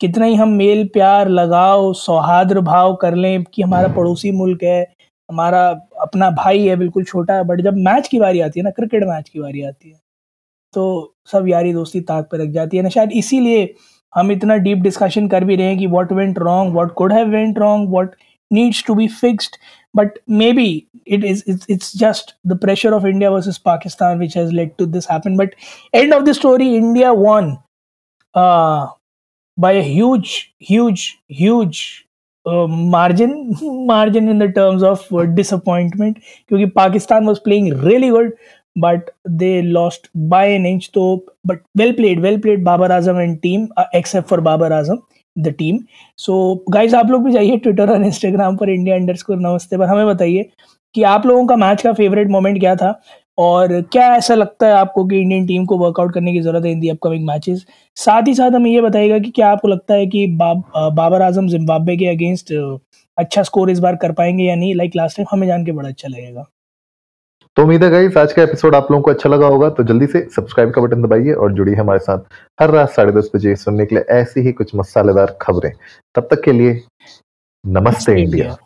कितना 0.00 0.26
ही 0.26 0.34
हम 0.34 0.48
मेल 0.48 0.86
प्यार 0.92 1.28
लगाओ 1.28 1.92
सौहार्द 1.92 2.52
भाव 2.58 2.94
कर 2.94 3.14
लें 3.14 3.44
कि 3.44 3.62
हमारा 3.62 3.88
पड़ोसी 3.88 4.30
मुल्क 4.30 4.62
है 4.62 4.82
हमारा 5.30 5.68
अपना 6.00 6.30
भाई 6.30 6.66
है 6.66 6.76
बिल्कुल 6.76 7.04
छोटा 7.04 7.34
है 7.34 7.44
बट 7.44 7.60
जब 7.60 7.76
मैच 7.76 8.08
की 8.08 8.20
बारी 8.20 8.40
आती 8.40 8.60
है 8.60 8.64
ना 8.64 8.70
क्रिकेट 8.70 9.04
मैच 9.04 9.28
की 9.28 9.40
बारी 9.40 9.62
आती 9.62 9.90
है 9.90 10.00
तो 10.74 11.14
सब 11.32 11.48
यारी 11.48 11.72
दोस्ती 11.72 12.00
ताक 12.00 12.28
पर 12.32 12.40
रख 12.40 12.48
जाती 12.48 12.76
है। 12.76 12.82
ना 12.82 12.88
शायद 12.88 13.12
इसीलिए 13.12 13.74
हम 14.14 14.32
इतना 14.32 14.56
डीप 14.56 14.78
डिस्कशन 14.78 15.28
कर 15.28 15.44
भी 15.44 15.56
रहे 15.56 15.66
हैं 15.66 15.78
कि 15.78 15.86
what 15.86 16.12
went 16.12 16.38
wrong 16.38 16.72
what 16.72 16.92
could 16.92 17.12
have 17.12 17.28
went 17.28 17.58
wrong 17.58 17.90
what 17.90 18.14
needs 18.52 18.84
to 18.86 18.94
be 18.94 19.08
fixed 19.08 19.56
but 19.96 20.18
maybe 20.52 20.86
it 21.06 21.24
is 21.24 21.42
it's 21.72 21.92
just 22.02 22.32
the 22.52 22.56
pressure 22.64 22.94
of 22.94 23.06
India 23.10 23.30
versus 23.30 23.58
Pakistan 23.58 24.18
which 24.18 24.34
has 24.34 24.52
led 24.52 24.76
to 24.78 24.86
this 24.86 25.06
happen. 25.06 25.36
But 25.36 25.54
end 25.92 26.14
of 26.14 26.24
the 26.24 26.34
story, 26.34 26.68
India 26.76 27.12
won. 27.14 27.52
Uh, 28.34 28.86
by 29.62 29.72
a 29.78 29.82
huge 29.88 30.36
huge 30.70 31.08
huge 31.40 31.82
margin 32.46 33.32
margin 33.86 34.28
in 34.30 34.38
the 34.38 34.42
terms 34.56 34.82
of 34.82 35.14
disappointment 35.34 36.18
क्योंकि 36.48 36.66
Pakistan 36.76 37.26
was 37.26 37.38
playing 37.44 37.72
really 37.84 38.08
good 38.10 38.32
but 38.78 39.10
they 39.42 39.60
lost 39.62 40.08
by 40.30 40.52
an 40.52 40.66
inch 40.66 40.90
तो 40.94 41.04
but 41.46 41.60
well 41.76 41.92
played 41.92 42.20
well 42.20 42.38
played 42.40 42.64
Babar 42.64 42.92
Azam 42.92 43.20
and 43.20 43.36
team 43.42 43.66
except 43.96 44.28
for 44.28 44.40
Babar 44.40 44.72
Azam 44.72 44.98
the 45.36 45.54
team 45.58 45.78
so 46.18 46.64
guys 46.70 46.96
आप 46.96 47.10
लोग 47.10 47.24
भी 47.24 47.32
जाइए 47.32 47.56
Twitter 47.56 47.90
और 47.90 48.04
Instagram 48.04 48.56
पर 48.56 48.70
India 48.70 48.96
under 48.96 49.16
score 49.16 49.36
नमस्ते 49.38 49.78
पर। 49.78 49.84
हमें 49.84 50.06
बताइए 50.06 50.50
कि 50.94 51.02
आप 51.04 51.26
लोगों 51.26 51.46
का 51.46 51.56
मैच 51.56 51.82
का 51.82 51.92
फेवरेट 51.92 52.28
मोमेंट 52.28 52.58
क्या 52.60 52.74
था? 52.76 53.00
और 53.40 53.80
क्या 53.92 54.06
ऐसा 54.14 54.34
लगता 54.34 54.66
है 54.66 54.72
आपको 54.74 55.04
कि 55.04 55.20
इंडियन 55.20 55.46
टीम 55.46 55.64
को 55.66 55.76
वर्कआउट 55.78 56.12
करने 56.14 56.32
की 56.32 56.40
ज़रूरत 56.40 56.64
है 56.64 56.72
इन 56.72 56.80
दी 56.80 56.88
अपकमिंग 56.88 57.26
मैचेस 57.26 57.64
साथ 57.96 58.28
ही 58.28 58.34
साथ 58.34 58.50
हमें 58.50 58.70
ये 58.70 58.80
बताइएगा 58.80 59.18
कि 59.18 59.30
क्या 59.30 59.50
आपको 59.50 59.68
लगता 59.68 59.94
है 59.94 60.06
कि 60.06 60.26
बाब, 60.36 60.62
बाबर 60.76 61.22
आज़म 61.22 61.48
जिम्बाब्वे 61.48 61.96
के 61.96 62.06
अगेंस्ट 62.06 62.52
अच्छा 63.18 63.42
स्कोर 63.42 63.70
इस 63.70 63.78
बार 63.78 63.96
कर 63.96 64.12
पाएँगे 64.12 64.44
या 64.44 64.54
नहीं? 64.54 64.74
लाइक 64.74 64.96
लास्ट 64.96 65.16
टाइम 65.16 65.26
हमें 65.30 65.46
जान 65.48 65.64
के 65.64 65.72
बड़ा 65.72 65.88
अच्छा 65.88 66.08
लगेगा। 66.08 66.46
तो 67.56 67.62
उम्मीद 67.62 67.84
है 67.84 67.90
गाइस 67.90 68.16
आज 68.16 68.32
का 68.32 68.42
एपिसोड 68.42 68.74
आप 68.74 68.90
लोगों 68.90 69.02
को 69.02 69.10
अच्छा 69.10 69.28
लगा 69.28 69.46
होगा 69.46 69.68
तो 69.70 69.82
जल्दी 69.84 70.06
से 70.06 70.20
सब्सक्राइब 70.36 70.70
का 70.72 70.82
बटन 70.82 71.02
दबाइए 71.02 71.32
और 71.32 71.52
जुड़िए 71.52 71.74
हमारे 71.74 71.98
साथ 72.00 72.18
हर 72.60 72.70
रात 72.70 72.90
साढ़े 72.90 73.12
दस 73.12 73.30
बजे 73.36 73.54
सुनने 73.56 73.86
के 73.86 73.94
लिए 73.94 74.04
ऐसी 74.16 74.40
ही 74.40 74.52
कुछ 74.52 74.74
मसालेदार 74.74 75.36
खबरें। 75.42 75.72
तब 76.14 76.28
तक 76.30 76.42
के 76.44 76.52
लिए 76.52 76.80
नमस्ते 77.64 78.20
इंडिया 78.22 78.56